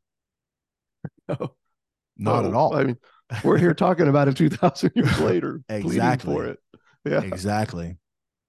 [1.27, 1.55] No.
[2.17, 2.75] Not at all.
[2.75, 2.97] I mean,
[3.45, 6.33] we're here talking about it 2,000 years later, Exactly.
[6.35, 6.59] for it.
[7.05, 7.21] Yeah.
[7.21, 7.97] exactly.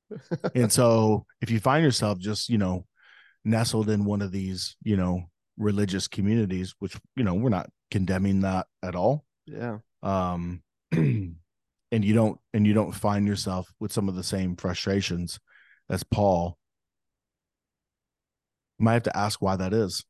[0.57, 2.85] and so if you find yourself just, you know,
[3.45, 5.23] nestled in one of these, you know,
[5.57, 9.25] religious communities, which, you know, we're not condemning that at all.
[9.47, 9.79] Yeah.
[10.03, 10.63] Um
[11.93, 15.41] and you don't and you don't find yourself with some of the same frustrations
[15.89, 16.57] as Paul.
[18.79, 20.05] You might have to ask why that is.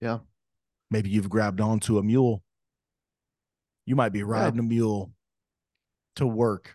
[0.00, 0.18] Yeah.
[0.90, 2.42] Maybe you've grabbed onto a mule.
[3.86, 5.12] You might be riding a mule
[6.16, 6.74] to work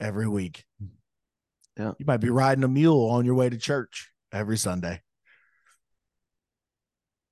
[0.00, 0.64] every week.
[1.78, 1.92] Yeah.
[1.98, 5.02] You might be riding a mule on your way to church every Sunday.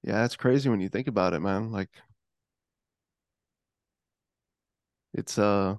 [0.02, 0.24] Yeah.
[0.24, 1.72] It's crazy when you think about it, man.
[1.72, 1.90] Like,
[5.14, 5.76] it's, uh,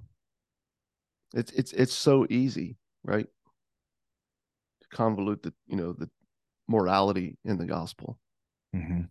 [1.34, 3.28] it's, it's, it's so easy, right?
[4.82, 6.10] To convolute the, you know, the
[6.67, 8.17] morality in the gospel.
[8.76, 9.02] Mm-hmm.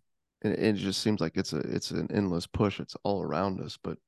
[0.43, 2.81] And it, it just seems like it's a, it's an endless push.
[2.81, 3.99] It's all around us, but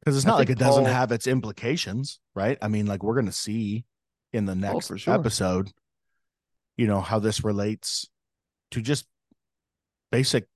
[0.00, 2.58] Because it's not like it doesn't have its implications, right?
[2.62, 3.84] I mean, like we're going to see
[4.32, 5.14] in the next for sure.
[5.14, 5.70] episode,
[6.76, 8.08] you know, how this relates
[8.70, 9.06] to just
[10.12, 10.46] basic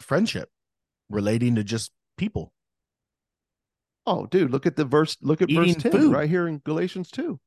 [0.00, 0.50] friendship
[1.08, 2.52] relating to just people.
[4.06, 5.16] Oh, dude, look at the verse.
[5.22, 6.12] Look at Eating verse 10 food.
[6.12, 7.38] right here in Galatians 2.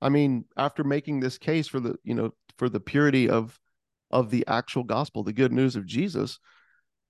[0.00, 3.58] I mean, after making this case for the, you know, for the purity of
[4.10, 6.38] of the actual gospel, the good news of Jesus,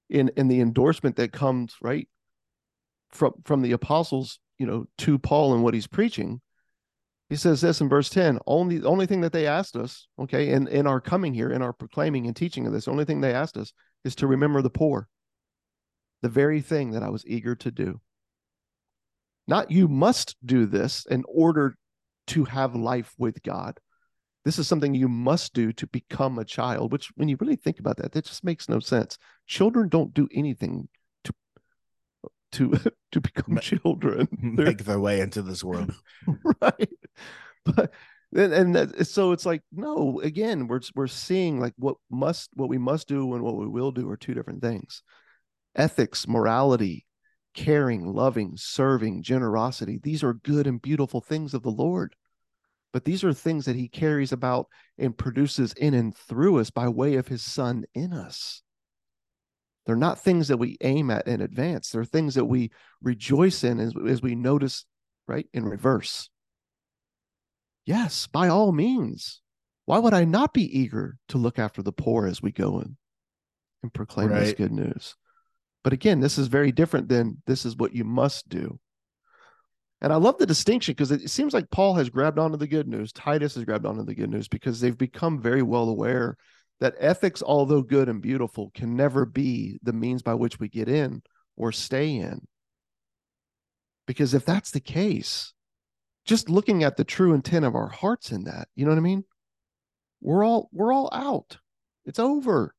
[0.09, 2.09] in in the endorsement that comes right
[3.11, 6.40] from from the apostles, you know, to Paul and what he's preaching,
[7.29, 10.49] he says this in verse 10, only the only thing that they asked us, okay,
[10.49, 13.21] in in our coming here, in our proclaiming and teaching of this, the only thing
[13.21, 13.73] they asked us
[14.05, 15.09] is to remember the poor.
[16.23, 18.01] The very thing that I was eager to do.
[19.49, 21.77] Not you must do this in order
[22.29, 23.81] to have life with God.
[24.45, 27.81] This is something you must do to become a child, which when you really think
[27.81, 29.19] about that, that just makes no sense.
[29.47, 30.89] Children don't do anything
[31.25, 31.33] to
[32.53, 32.79] to
[33.13, 34.29] to become Ma- children.
[34.57, 35.93] They're- Make their way into this world.
[36.63, 36.89] right
[37.65, 37.93] but
[38.35, 42.79] and, and so it's like no again we're we're seeing like what must what we
[42.79, 45.03] must do and what we will do are two different things
[45.75, 47.07] ethics morality
[47.59, 49.99] caring loving serving generosity.
[50.01, 52.14] These are good and beautiful things of the lord.
[52.92, 56.88] But these are things that he carries about and produces in and through us by
[56.88, 58.62] way of his son in us.
[59.87, 61.90] They're not things that we aim at in advance.
[61.90, 62.71] They're things that we
[63.03, 64.85] rejoice in as, as we notice
[65.27, 66.31] right in reverse.
[67.85, 69.40] Yes, by all means.
[69.85, 72.97] Why would I not be eager to look after the poor as we go in
[73.83, 75.16] and proclaim this good news?
[75.88, 78.79] But again, this is very different than this is what you must do.
[80.02, 82.87] And I love the distinction because it seems like Paul has grabbed onto the good
[82.87, 83.10] news.
[83.10, 86.37] Titus has grabbed onto the good news because they've become very well aware
[86.81, 90.90] that ethics, although good and beautiful, can never be the means by which we get
[90.90, 91.23] in
[91.56, 92.46] or stay in.
[94.06, 95.54] Because if that's the case,
[96.27, 99.00] just looking at the true intent of our hearts in that, you know what I
[99.00, 99.25] mean?
[100.21, 101.56] We're all we're all out.
[102.04, 102.75] It's over.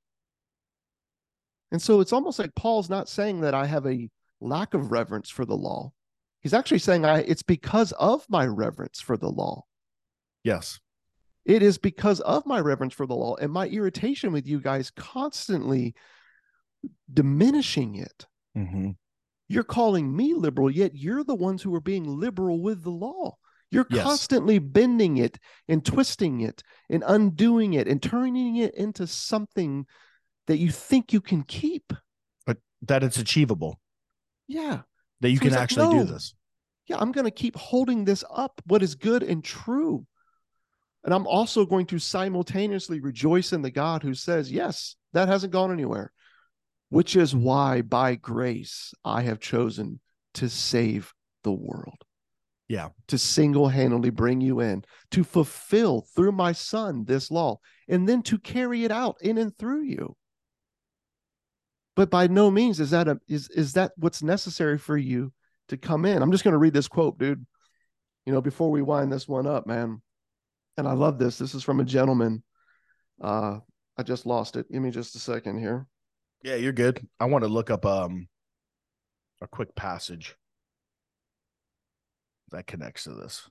[1.71, 4.09] And so it's almost like Paul's not saying that I have a
[4.41, 5.91] lack of reverence for the law.
[6.41, 9.63] He's actually saying I it's because of my reverence for the law.
[10.43, 10.79] Yes.
[11.45, 14.91] It is because of my reverence for the law and my irritation with you guys
[14.91, 15.95] constantly
[17.11, 18.25] diminishing it.
[18.57, 18.91] Mm-hmm.
[19.47, 23.35] You're calling me liberal, yet you're the ones who are being liberal with the law.
[23.71, 24.03] You're Yes.
[24.03, 29.85] constantly bending it and twisting it and undoing it and turning it into something
[30.49, 31.93] that you think you can keep.
[32.45, 33.79] But that it's achievable,
[34.47, 34.81] Yeah.
[35.21, 36.33] that you So can like, actually do this.
[36.87, 36.97] Yeah.
[36.99, 40.05] I'm going to keep holding this up, what is good and true.
[41.03, 45.53] And I'm also going to simultaneously rejoice in the God who says, Yes, that hasn't
[45.53, 46.11] gone anywhere,
[46.89, 49.99] which is why by grace I have chosen
[50.33, 52.03] to save the world.
[52.67, 52.89] Yeah.
[53.09, 58.23] To single handedly bring you in, to fulfill through my son this law, and then
[58.23, 60.15] to carry it out in and through you.
[61.99, 65.33] But by no means is that a is is that what's necessary for you
[65.67, 66.21] to come in.
[66.21, 67.45] I'm just going to read this quote, dude.
[68.25, 70.01] You know, before we wind this one up, man.
[70.77, 71.37] And I love this.
[71.37, 72.41] This is from a gentleman.
[73.21, 73.57] Uh,
[73.97, 74.71] I just lost it.
[74.71, 75.87] Give me just a second here.
[76.41, 77.05] Yeah, you're good.
[77.19, 78.29] I want to look up um
[79.41, 80.37] a quick passage
[82.51, 83.49] that connects to this.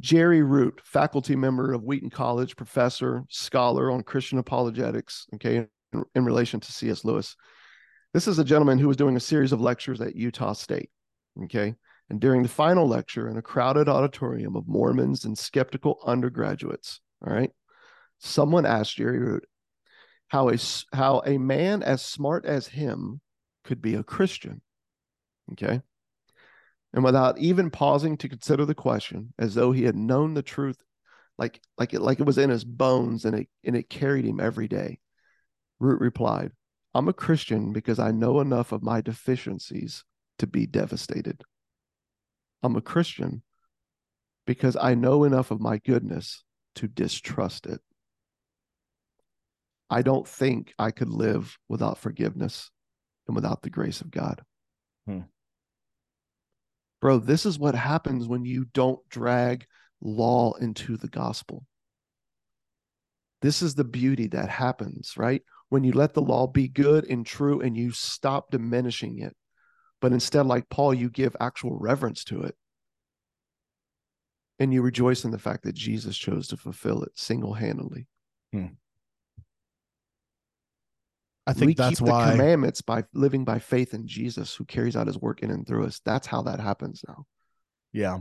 [0.00, 6.24] Jerry Root, faculty member of Wheaton College, professor, scholar on Christian apologetics, okay, in, in,
[6.24, 7.04] relation to C.S.
[7.04, 7.34] Lewis.
[8.12, 10.90] This is a gentleman who was doing a series of lectures at Utah State,
[11.44, 11.74] okay?
[12.08, 17.32] And during the final lecture in a crowded auditorium of Mormons and skeptical undergraduates, all
[17.32, 17.50] right,
[18.18, 19.44] someone asked Jerry Root
[20.28, 20.56] how a,
[20.92, 23.20] how a man as smart as him
[23.64, 24.62] could be a Christian,
[25.52, 25.82] okay?
[26.96, 30.82] and without even pausing to consider the question as though he had known the truth
[31.38, 34.40] like like it like it was in his bones and it and it carried him
[34.40, 34.98] every day
[35.78, 36.50] root replied
[36.96, 40.04] i'm a christian because i know enough of my deficiencies
[40.38, 41.42] to be devastated
[42.62, 43.42] i'm a christian
[44.46, 46.44] because i know enough of my goodness
[46.74, 47.80] to distrust it
[49.90, 52.70] i don't think i could live without forgiveness
[53.26, 54.42] and without the grace of god
[55.06, 55.20] hmm.
[57.00, 59.66] Bro, this is what happens when you don't drag
[60.00, 61.64] law into the gospel.
[63.42, 65.42] This is the beauty that happens, right?
[65.68, 69.34] When you let the law be good and true and you stop diminishing it,
[70.00, 72.54] but instead, like Paul, you give actual reverence to it.
[74.58, 78.06] And you rejoice in the fact that Jesus chose to fulfill it single handedly.
[78.52, 78.66] Hmm.
[81.46, 84.64] I think we that's keep why the commandments by living by faith in Jesus who
[84.64, 86.00] carries out his work in and through us.
[86.04, 87.24] That's how that happens now.
[87.92, 88.18] Yeah.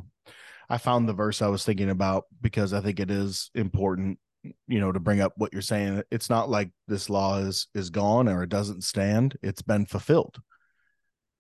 [0.69, 4.19] I found the verse I was thinking about because I think it is important,
[4.67, 6.03] you know, to bring up what you're saying.
[6.11, 9.37] It's not like this law is is gone or it doesn't stand.
[9.41, 10.37] It's been fulfilled.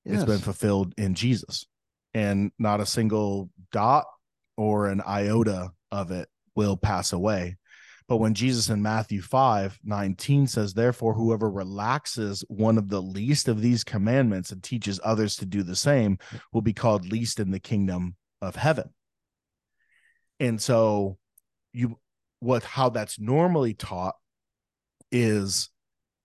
[0.03, 0.15] Yes.
[0.15, 1.65] It's been fulfilled in Jesus.
[2.13, 4.05] And not a single dot
[4.57, 7.57] or an iota of it will pass away.
[8.07, 13.47] But when Jesus in Matthew 5 19 says, Therefore, whoever relaxes one of the least
[13.47, 16.19] of these commandments and teaches others to do the same
[16.53, 18.93] will be called least in the kingdom of heaven.
[20.39, 21.17] And so,
[21.73, 21.97] you
[22.45, 24.15] what how that's normally taught
[25.11, 25.69] is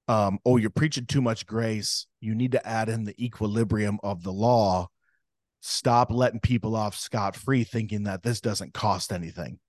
[0.08, 2.06] um, oh, you're preaching too much grace.
[2.20, 4.88] You need to add in the equilibrium of the law.
[5.60, 9.60] Stop letting people off scot free thinking that this doesn't cost anything.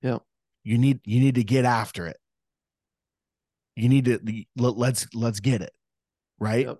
[0.00, 0.18] Yeah
[0.64, 2.16] you need you need to get after it
[3.76, 5.72] you need to let's let's get it
[6.38, 6.78] right yep.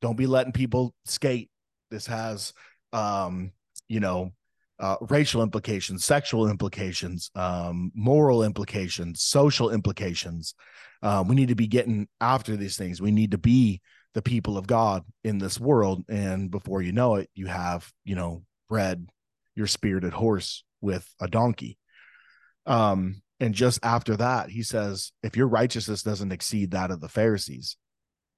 [0.00, 1.50] don't be letting people skate
[1.90, 2.52] this has
[2.92, 3.52] um
[3.88, 4.32] you know
[4.80, 10.54] uh, racial implications sexual implications um moral implications social implications
[11.02, 13.80] um, we need to be getting after these things we need to be
[14.14, 18.14] the people of god in this world and before you know it you have you
[18.14, 19.08] know bred
[19.54, 21.78] your spirited horse with a donkey
[22.66, 27.08] um, and just after that, he says, if your righteousness doesn't exceed that of the
[27.08, 27.76] Pharisees,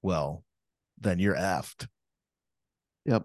[0.02, 0.44] well,
[1.00, 1.88] then you're effed.
[3.06, 3.24] Yep.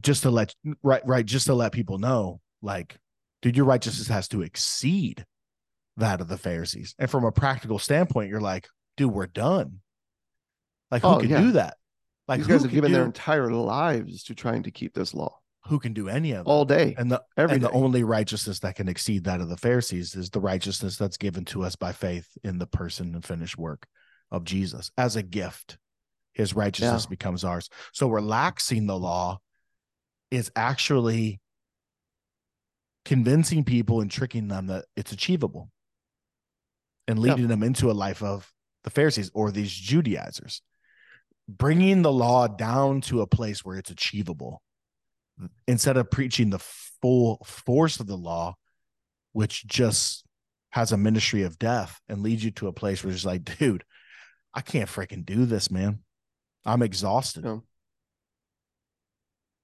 [0.00, 2.96] Just to let right, right, just to let people know, like,
[3.42, 5.26] dude, your righteousness has to exceed
[5.98, 6.94] that of the Pharisees.
[6.98, 9.80] And from a practical standpoint, you're like, dude, we're done.
[10.90, 11.40] Like, who oh, can yeah.
[11.40, 11.76] do that?
[12.28, 12.96] Like, these guys have given do...
[12.96, 16.50] their entire lives to trying to keep this law who can do any of it
[16.50, 19.56] all day and the every and the only righteousness that can exceed that of the
[19.56, 23.56] pharisees is the righteousness that's given to us by faith in the person and finished
[23.56, 23.86] work
[24.30, 25.78] of jesus as a gift
[26.32, 27.10] his righteousness yeah.
[27.10, 29.38] becomes ours so relaxing the law
[30.32, 31.40] is actually
[33.04, 35.70] convincing people and tricking them that it's achievable
[37.06, 37.48] and leading yeah.
[37.48, 38.50] them into a life of
[38.84, 40.62] the pharisees or these judaizers
[41.48, 44.62] bringing the law down to a place where it's achievable
[45.66, 46.58] instead of preaching the
[47.00, 48.54] full force of the law,
[49.32, 50.24] which just
[50.70, 53.84] has a ministry of death and leads you to a place where it's like, dude,
[54.54, 56.00] I can't freaking do this, man.
[56.64, 57.44] I'm exhausted.
[57.44, 57.58] Yeah,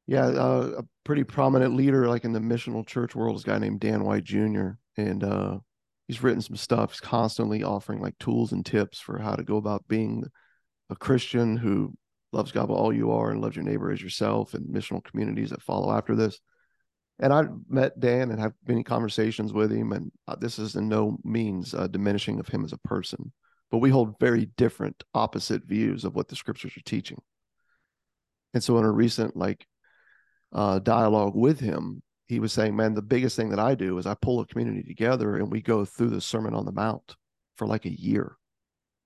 [0.08, 3.58] yeah uh, a pretty prominent leader, like in the missional church world, is a guy
[3.58, 4.70] named Dan White Jr.
[4.96, 5.58] And uh,
[6.08, 6.90] he's written some stuff.
[6.90, 10.24] He's constantly offering like tools and tips for how to go about being
[10.90, 11.94] a Christian who
[12.32, 15.62] loves God all you are and loves your neighbor as yourself and missional communities that
[15.62, 16.40] follow after this.
[17.20, 20.88] and I've met Dan and have many conversations with him, and uh, this is in
[20.88, 23.32] no means diminishing of him as a person,
[23.70, 27.18] but we hold very different, opposite views of what the scriptures are teaching.
[28.54, 29.66] And so, in a recent like
[30.52, 34.06] uh, dialogue with him, he was saying, "Man, the biggest thing that I do is
[34.06, 37.16] I pull a community together and we go through the Sermon on the Mount
[37.56, 38.36] for like a year,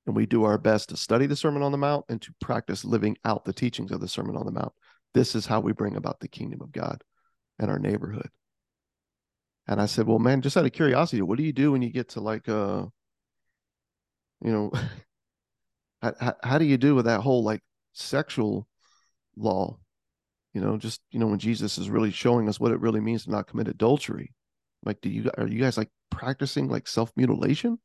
[0.06, 2.84] and we do our best to study the Sermon on the Mount and to practice
[2.84, 4.72] living out the teachings of the Sermon on the Mount.
[5.14, 7.02] This is how we bring about the kingdom of God."
[7.62, 8.28] in our neighborhood.
[9.68, 11.90] And I said, well, man, just out of curiosity, what do you do when you
[11.90, 12.84] get to like, uh,
[14.44, 14.72] you know,
[16.02, 17.62] how, how do you do with that whole like
[17.92, 18.66] sexual
[19.36, 19.78] law?
[20.52, 23.24] You know, just, you know, when Jesus is really showing us what it really means
[23.24, 24.34] to not commit adultery.
[24.84, 27.78] Like, do you, are you guys like practicing like self mutilation?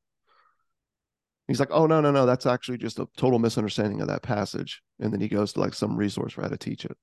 [1.48, 4.82] He's like, oh, no, no, no, that's actually just a total misunderstanding of that passage.
[5.00, 6.98] And then he goes to like some resource for how to teach it.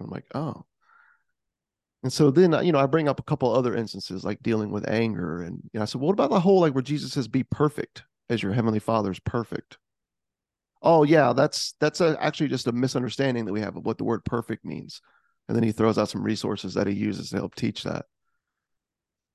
[0.00, 0.66] I'm like, oh,
[2.06, 4.88] and so then, you know, I bring up a couple other instances like dealing with
[4.88, 5.42] anger.
[5.42, 8.04] And you know, I said, what about the whole like where Jesus says, be perfect
[8.28, 9.78] as your heavenly father is perfect?
[10.88, 14.04] Oh, yeah, that's that's a, actually just a misunderstanding that we have of what the
[14.04, 15.00] word perfect means.
[15.48, 18.04] And then he throws out some resources that he uses to help teach that.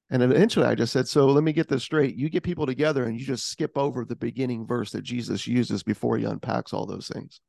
[0.10, 2.16] And eventually I just said, so let me get this straight.
[2.16, 5.84] You get people together and you just skip over the beginning verse that Jesus uses
[5.84, 7.42] before he unpacks all those things.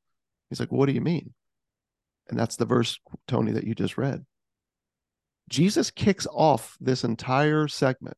[0.50, 1.32] He's like, well, what do you mean?
[2.28, 2.98] And that's the verse,
[3.28, 4.26] Tony, that you just read.
[5.48, 8.16] Jesus kicks off this entire segment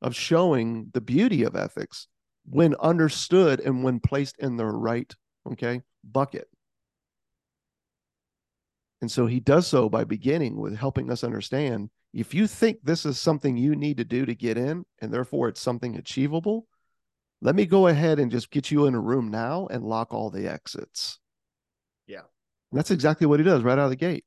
[0.00, 2.08] of showing the beauty of ethics
[2.44, 5.14] when understood and when placed in the right,
[5.52, 6.48] okay, bucket.
[9.00, 13.06] And so he does so by beginning with helping us understand if you think this
[13.06, 16.66] is something you need to do to get in, and therefore it's something achievable,
[17.40, 20.30] let me go ahead and just get you in a room now and lock all
[20.30, 21.18] the exits.
[22.06, 22.20] Yeah.
[22.70, 24.24] And that's exactly what he does right out of the gate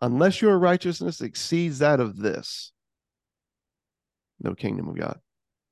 [0.00, 2.72] unless your righteousness exceeds that of this,
[4.40, 5.20] no kingdom of God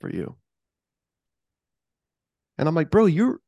[0.00, 0.36] for you.
[2.58, 3.40] And I'm like, bro, you're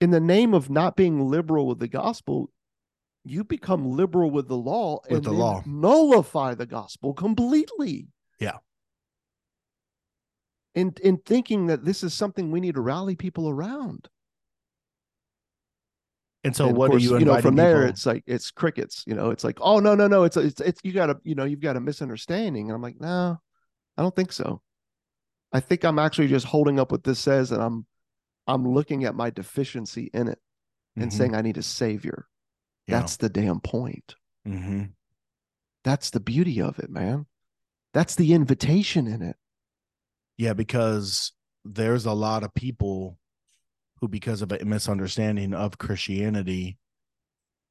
[0.00, 2.50] in the name of not being liberal with the gospel,
[3.24, 8.08] you become liberal with the law with and the law nullify the gospel completely.
[8.38, 8.58] Yeah.
[10.74, 14.08] In in thinking that this is something we need to rally people around.
[16.44, 17.18] And so, and what course, are you?
[17.18, 17.88] You know, from there, people?
[17.88, 19.02] it's like it's crickets.
[19.06, 21.34] You know, it's like, oh no, no, no, it's it's it's you got a you
[21.34, 23.40] know you've got a misunderstanding, and I'm like, no,
[23.96, 24.62] I don't think so.
[25.52, 27.86] I think I'm actually just holding up what this says, and I'm
[28.46, 30.40] I'm looking at my deficiency in it
[30.96, 31.14] and Mhm.
[31.14, 32.28] saying I need a savior.
[32.86, 33.00] Yeah.
[33.00, 34.14] That's the damn point.
[34.46, 34.94] Mhm.
[35.84, 37.26] That's the beauty of it, man.
[37.92, 39.36] That's the invitation in it.
[40.36, 41.32] Yeah, because
[41.64, 43.18] there's a lot of people
[44.00, 46.78] who, because of a misunderstanding of Christianity,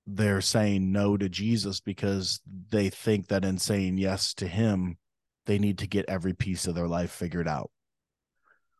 [0.07, 4.97] they're saying no to Jesus because they think that in saying yes to him,
[5.45, 7.71] they need to get every piece of their life figured out,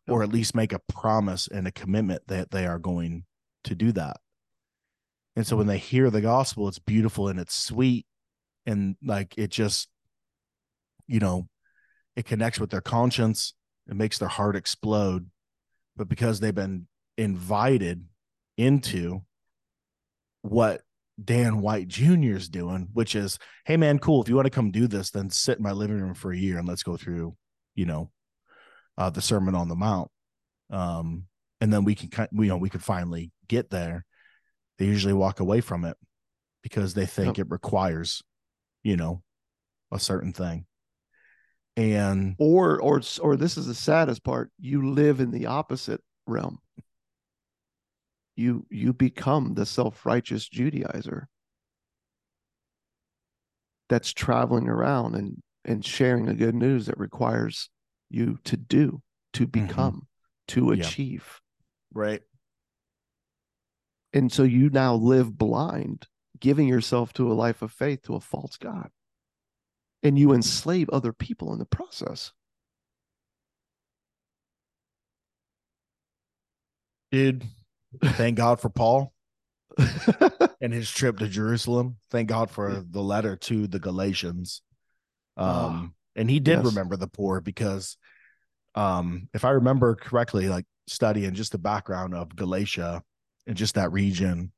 [0.08, 3.26] or at least make a promise and a commitment that they are going
[3.64, 4.18] to do that.
[5.36, 8.06] And so when they hear the gospel, it's beautiful and it's sweet.
[8.66, 9.90] And like it just,
[11.08, 11.48] you know,
[12.16, 13.54] it connects with their conscience,
[13.88, 15.30] it makes their heart explode.
[15.98, 16.88] But because they've been
[17.18, 18.06] invited
[18.58, 19.24] into
[20.42, 20.82] what
[21.24, 22.36] Dan White Jr.
[22.36, 24.22] is doing, which is, hey man, cool.
[24.22, 26.38] If you want to come do this, then sit in my living room for a
[26.38, 27.36] year and let's go through,
[27.74, 28.12] you know,
[28.98, 30.10] uh, the Sermon on the Mount.
[30.70, 31.26] Um,
[31.62, 34.06] and then we can kind, you know, we could finally get there.
[34.78, 35.98] They usually walk away from it
[36.64, 37.48] because they think Yep.
[37.48, 38.22] it requires,
[38.84, 39.22] you know,
[39.92, 40.66] a certain thing.
[41.78, 44.50] And Or or or this is the saddest part.
[44.60, 46.60] You live in the opposite realm.
[48.36, 51.26] You you become the self-righteous Judaizer
[53.88, 57.70] that's traveling around and and sharing the good news that requires
[58.10, 59.02] you to do,
[59.34, 60.08] to become,
[60.50, 60.86] to Yeah.
[60.86, 61.42] achieve.
[61.94, 62.22] right,
[64.14, 66.08] And so you now live blind,
[66.40, 68.92] giving yourself to a life of faith to a false God.
[70.04, 72.32] And you enslave other people in the process.
[77.12, 77.46] dude.
[78.04, 79.14] Thank God for Paul
[80.62, 81.98] and his trip to Jerusalem.
[82.12, 84.62] Thank God for the letter to the Galatians.
[85.38, 86.66] Um, and he did yes.
[86.66, 87.98] remember the poor because,
[88.76, 93.04] um, if I remember correctly, like studying just the background of Galatia
[93.48, 94.52] and just that region.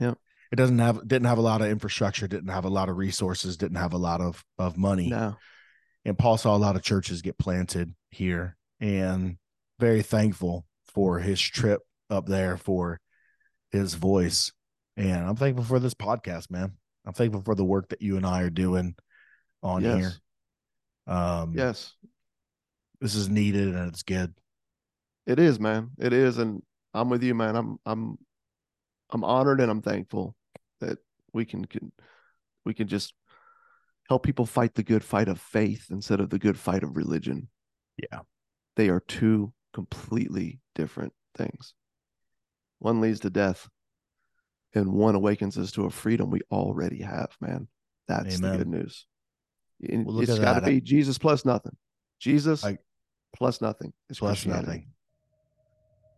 [0.00, 0.14] yeah
[0.52, 3.56] It doesn't have didn't have a lot of infrastructure, didn't have a lot of resources,
[3.56, 5.08] didn't have a lot of of money.
[5.08, 5.36] no.
[6.04, 9.36] and Paul saw a lot of churches get planted here and
[9.78, 13.00] very thankful for his trip up there for
[13.70, 14.52] his voice.
[14.96, 16.72] And I'm thankful for this podcast, man.
[17.06, 18.94] I'm thankful for the work that you and I are doing
[19.62, 19.96] on Yes.
[19.98, 20.12] here.
[21.06, 21.94] Um, Yes,
[23.00, 24.34] this is needed and it's good.
[25.26, 25.90] it is, man.
[25.98, 26.62] It is, and
[26.94, 27.56] I'm with you, man.
[27.56, 28.18] I'm I'm
[29.10, 30.34] I'm honored and I'm thankful
[30.80, 30.98] that
[31.32, 31.92] we can, can
[32.64, 33.14] we can just
[34.08, 37.48] help people fight the good fight of faith instead of the good fight of religion.
[37.96, 38.20] Yeah.
[38.76, 41.74] They are two completely different things.
[42.78, 43.68] One leads to death,
[44.74, 47.68] and one awakens us to a freedom we already have, man.
[48.08, 49.06] That's the good news.
[49.88, 51.76] And Well, look it's got to be Jesus plus nothing.
[52.20, 52.78] Jesus I-
[53.34, 54.86] plus nothing is Plus nothing.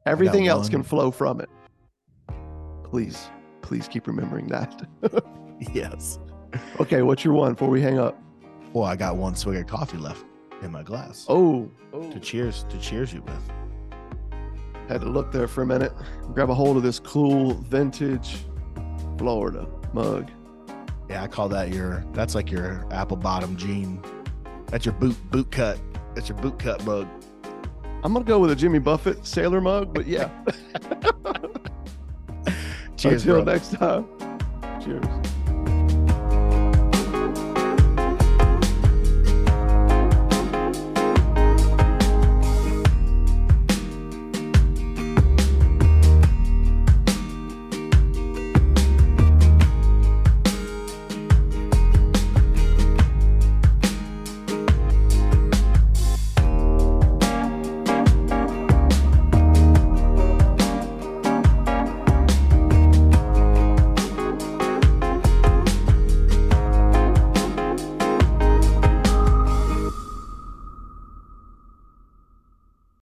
[0.07, 1.49] Everything else can flow from it.
[2.85, 3.29] Please,
[3.63, 4.87] please keep remembering that.
[5.73, 6.19] Yes.
[6.81, 8.21] okay, what's your one before we hang up?
[8.73, 10.25] Well, I got one swig of coffee left
[10.63, 11.27] in my glass.
[11.29, 13.53] Oh, To cheers, to cheers you with.
[14.89, 15.93] had to look there for a minute.
[16.33, 18.39] Grab a hold of this cool vintage
[19.17, 20.29] Florida mug.
[21.09, 22.05] Yeah, I call that your.
[22.13, 24.03] That's like your apple bottom jean.
[24.67, 25.79] That's your boot boot cut.
[26.15, 27.07] That's your boot cut mug.
[28.03, 30.31] I'm gonna go with a Jimmy Buffett sailor mug, but yeah.
[32.97, 33.53] Cheers, Until bro.
[33.53, 34.07] next time.
[34.83, 35.05] Cheers.